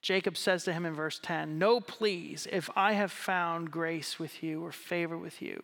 [0.01, 4.43] Jacob says to him in verse 10 No, please, if I have found grace with
[4.43, 5.63] you or favor with you,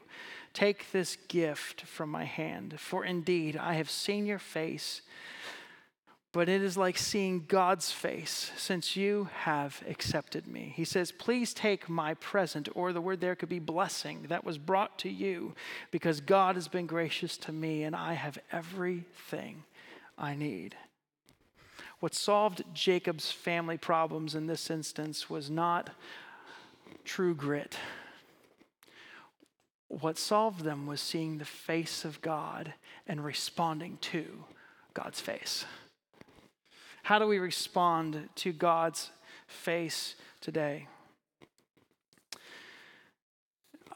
[0.53, 2.79] take this gift from my hand.
[2.79, 5.01] For indeed, I have seen your face,
[6.31, 10.73] but it is like seeing God's face since you have accepted me.
[10.75, 14.57] He says, Please take my present, or the word there could be blessing, that was
[14.57, 15.55] brought to you,
[15.91, 19.63] because God has been gracious to me and I have everything
[20.17, 20.75] I need.
[21.99, 25.89] What solved Jacob's family problems in this instance was not
[27.03, 27.77] true grit.
[29.89, 32.73] What solved them was seeing the face of God
[33.07, 34.45] and responding to
[34.93, 35.65] God's face.
[37.03, 39.09] How do we respond to God's
[39.47, 40.87] face today?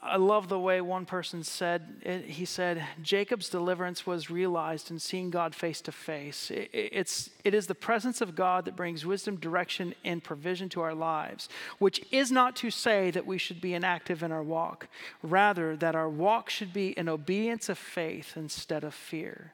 [0.06, 5.00] I love the way one person said it, he said Jacob's deliverance was realized in
[5.00, 6.52] seeing God face to face.
[6.52, 10.94] It's it is the presence of God that brings wisdom, direction, and provision to our
[10.94, 11.48] lives,
[11.80, 14.90] which is not to say that we should be inactive in our walk,
[15.22, 19.54] rather that our walk should be in obedience of faith instead of fear.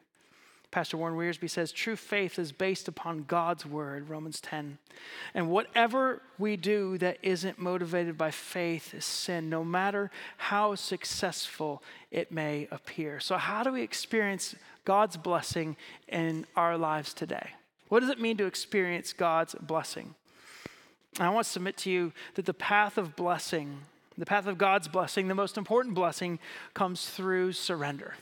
[0.72, 4.78] Pastor Warren Wiersbe says true faith is based upon God's word, Romans 10.
[5.34, 11.82] And whatever we do that isn't motivated by faith is sin, no matter how successful
[12.12, 13.20] it may appear.
[13.20, 14.56] So, how do we experience
[14.86, 15.76] God's blessing
[16.08, 17.50] in our lives today?
[17.88, 20.14] What does it mean to experience God's blessing?
[21.20, 23.80] I want to submit to you that the path of blessing,
[24.20, 26.38] the path of God's blessing, the most important blessing
[26.76, 28.14] comes through surrender.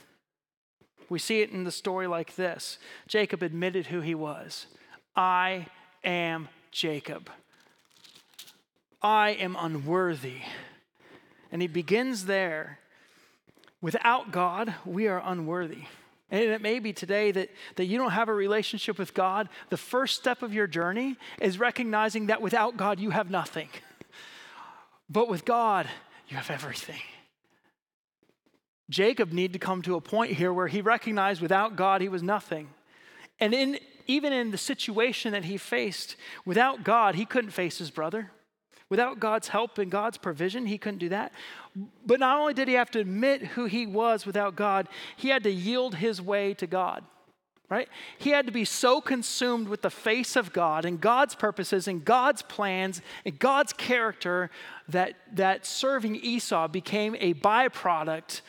[1.10, 4.68] We see it in the story like this Jacob admitted who he was
[5.16, 5.68] I
[6.04, 7.30] am Jacob.
[9.02, 10.42] I am unworthy.
[11.52, 12.80] And he begins there.
[13.82, 15.84] Without God, we are unworthy.
[16.30, 19.48] And it may be today that, that you don't have a relationship with God.
[19.70, 23.70] The first step of your journey is recognizing that without God, you have nothing.
[25.10, 25.88] But with God,
[26.28, 27.02] you have everything.
[28.90, 32.24] Jacob needed to come to a point here where he recognized without God he was
[32.24, 32.70] nothing.
[33.40, 36.16] And in, even in the situation that he faced,
[36.46, 38.32] without God, he couldn't face his brother.
[38.90, 41.34] Without God's help and God's provision, he couldn't do that.
[42.06, 45.44] But not only did he have to admit who he was without God, he had
[45.44, 47.04] to yield his way to God
[47.70, 47.90] right?
[48.18, 52.04] He had to be so consumed with the face of God and God's purposes and
[52.04, 54.50] God's plans and God's character
[54.88, 58.42] that, that serving Esau became a byproduct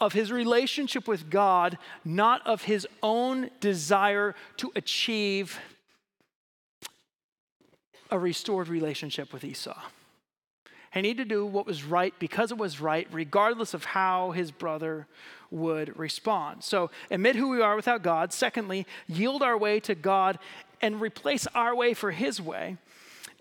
[0.00, 5.58] of his relationship with God, not of his own desire to achieve
[8.10, 9.78] a restored relationship with Esau.
[10.92, 14.50] He needed to do what was right because it was right, regardless of how his
[14.50, 15.06] brother
[15.50, 16.64] would respond.
[16.64, 18.32] So, admit who we are without God.
[18.32, 20.38] Secondly, yield our way to God
[20.80, 22.76] and replace our way for his way.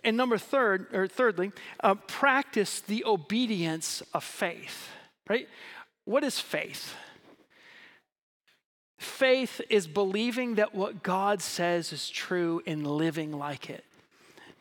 [0.03, 1.51] And number third, or thirdly,
[1.81, 4.89] uh, practice the obedience of faith,
[5.27, 5.47] right?
[6.09, 6.95] What is faith?
[8.97, 13.85] Faith is believing that what God says is true and living like it.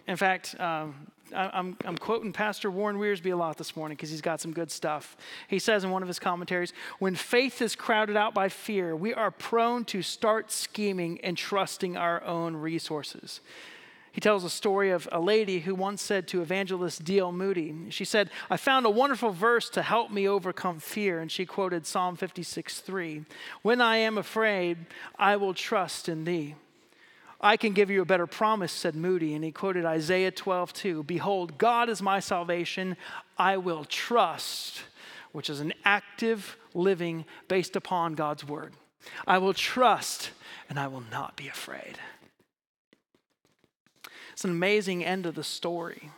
[0.07, 4.20] In fact, um, I'm, I'm, quoting Pastor Warren Wiersbe a lot this morning because he's
[4.20, 5.16] got some good stuff.
[5.49, 9.14] He says in one of his commentaries When faith is crowded out by fear, we
[9.14, 13.40] are prone to start scheming and trusting our own resources.
[14.12, 17.30] He tells a story of a lady who once said to evangelist D.L.
[17.32, 21.20] Moody, she said, I found a wonderful verse to help me overcome fear.
[21.20, 23.24] And she quoted Psalm 56 3.
[23.62, 24.78] When I am afraid,
[25.18, 26.54] I will trust in thee.
[27.40, 31.02] I can give you a better promise, said Moody, and he quoted Isaiah 12, 2.
[31.04, 32.96] Behold, God is my salvation.
[33.36, 34.82] I will trust,
[35.30, 38.74] which is an active living based upon God's word.
[39.26, 40.30] I will trust
[40.68, 41.98] and I will not be afraid.
[44.39, 46.12] It's an amazing end of the story.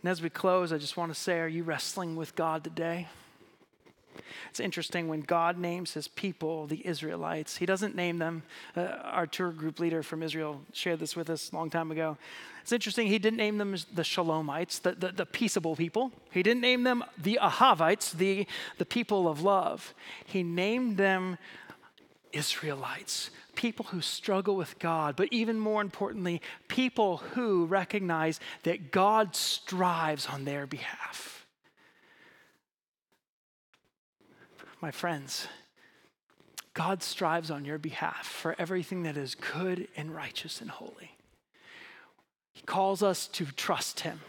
[0.00, 3.08] And as we close, I just want to say, are you wrestling with God today?
[4.48, 8.42] It's interesting when God names his people, the Israelites, he doesn't name them.
[8.74, 12.16] Uh, our tour group leader from Israel shared this with us a long time ago.
[12.62, 16.10] It's interesting, he didn't name them the Shalomites, the, the, the peaceable people.
[16.30, 18.46] He didn't name them the Ahavites, the,
[18.78, 19.92] the people of love.
[20.24, 21.36] He named them
[22.32, 29.34] Israelites, people who struggle with God, but even more importantly, people who recognize that God
[29.34, 31.46] strives on their behalf.
[34.80, 35.48] My friends,
[36.74, 41.16] God strives on your behalf for everything that is good and righteous and holy.
[42.52, 44.20] He calls us to trust Him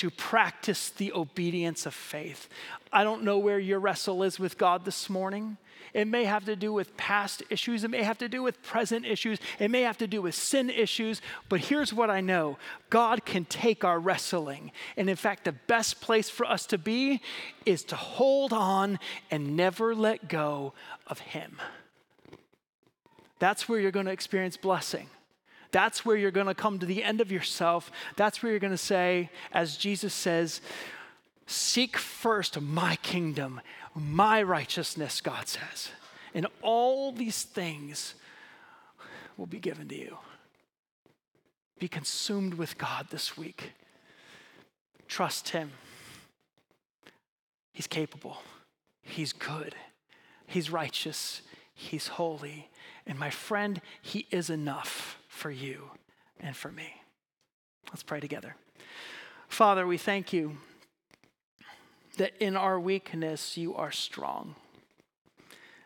[0.00, 2.48] to practice the obedience of faith.
[2.90, 5.58] I don't know where your wrestle is with God this morning.
[5.92, 7.84] It may have to do with past issues.
[7.84, 9.38] It may have to do with present issues.
[9.58, 11.20] It may have to do with sin issues.
[11.50, 12.56] But here's what I know
[12.88, 14.72] God can take our wrestling.
[14.96, 17.20] And in fact, the best place for us to be
[17.66, 18.98] is to hold on
[19.30, 20.72] and never let go
[21.08, 21.58] of Him.
[23.38, 25.10] That's where you're going to experience blessing.
[25.72, 27.90] That's where you're going to come to the end of yourself.
[28.16, 30.60] That's where you're going to say, as Jesus says,
[31.46, 33.60] Seek first my kingdom,
[33.94, 35.90] my righteousness, God says.
[36.32, 38.14] And all these things
[39.36, 40.18] will be given to you.
[41.80, 43.72] Be consumed with God this week.
[45.08, 45.72] Trust Him.
[47.72, 48.42] He's capable,
[49.02, 49.74] He's good,
[50.46, 51.42] He's righteous,
[51.74, 52.68] He's holy.
[53.06, 55.90] And my friend, He is enough for you
[56.38, 56.92] and for me.
[57.88, 58.56] Let's pray together.
[59.48, 60.58] Father, we thank you
[62.18, 64.54] that in our weakness, you are strong.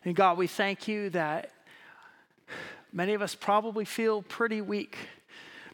[0.04, 1.52] And God, we thank you that
[2.92, 4.96] many of us probably feel pretty weak.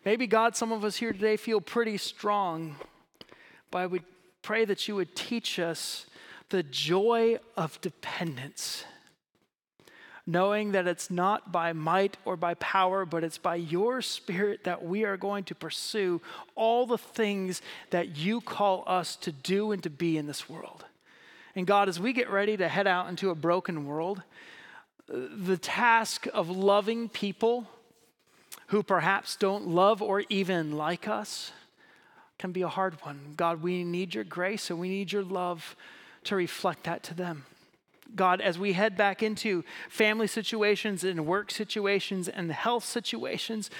[0.04, 2.76] Maybe, God, some of us here today feel pretty strong.
[3.70, 4.04] But I would
[4.42, 6.04] pray that you would teach us
[6.50, 8.84] the joy of dependence
[10.26, 14.84] knowing that it's not by might or by power, but it's by your spirit that
[14.84, 16.20] we are going to pursue
[16.54, 20.84] all the things that you call us to do and to be in this world.
[21.56, 24.22] And God, as we get ready to head out into a broken world,
[25.08, 27.66] the task of loving people
[28.68, 31.50] who perhaps don't love or even like us
[32.38, 33.34] can be a hard one.
[33.36, 35.74] God, we need your grace and we need your love
[36.24, 37.44] to reflect that to them.
[38.16, 43.70] God, as we head back into family situations and work situations and health situations,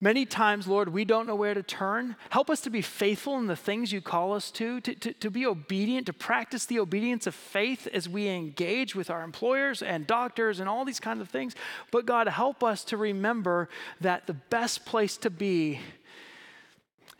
[0.00, 2.14] Many times, Lord, we don't know where to turn.
[2.30, 5.28] Help us to be faithful in the things you call us to, to, to, to,
[5.28, 10.06] be obedient, to practice the obedience of faith as we engage with our employers and
[10.06, 11.56] doctors and all these kinds of things.
[11.90, 13.68] But God, help us to remember
[14.00, 15.80] that the best place to be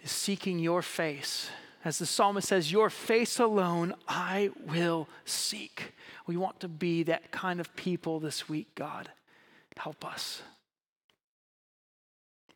[0.04, 1.50] is seeking your face.
[1.84, 5.94] As the psalmist says, Your face alone I will seek.
[6.28, 9.08] We want to be that kind of people this week, God.
[9.78, 10.42] Help us.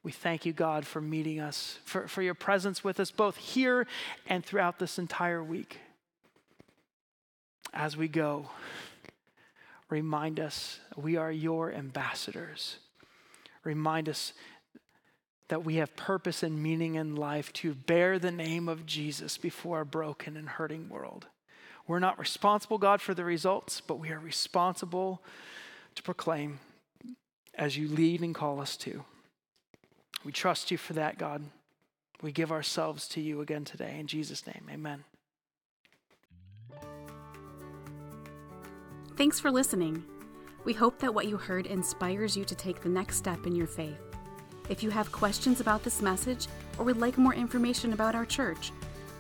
[0.02, 3.86] We thank you, God, for meeting us, for, for your presence with us both here
[4.26, 5.78] and throughout this entire week.
[7.72, 8.50] As we go,
[9.88, 12.76] remind us we are your ambassadors.
[13.64, 14.34] Remind us
[15.48, 19.80] that we have purpose and meaning in life to bear the name of Jesus before
[19.80, 21.28] a broken and hurting world.
[21.92, 25.20] We're not responsible, God, for the results, but we are responsible
[25.94, 26.58] to proclaim
[27.54, 29.04] as you lead and call us to.
[30.24, 31.42] We trust you for that, God.
[32.22, 33.98] We give ourselves to you again today.
[34.00, 35.04] In Jesus' name, amen.
[39.18, 40.02] Thanks for listening.
[40.64, 43.66] We hope that what you heard inspires you to take the next step in your
[43.66, 44.00] faith.
[44.70, 46.46] If you have questions about this message
[46.78, 48.72] or would like more information about our church,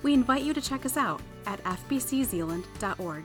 [0.02, 3.24] we invite you to check us out at fbczeeland.org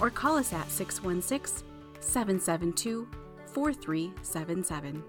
[0.00, 1.64] or call us at 616
[2.00, 3.06] 772
[3.46, 5.02] 4377.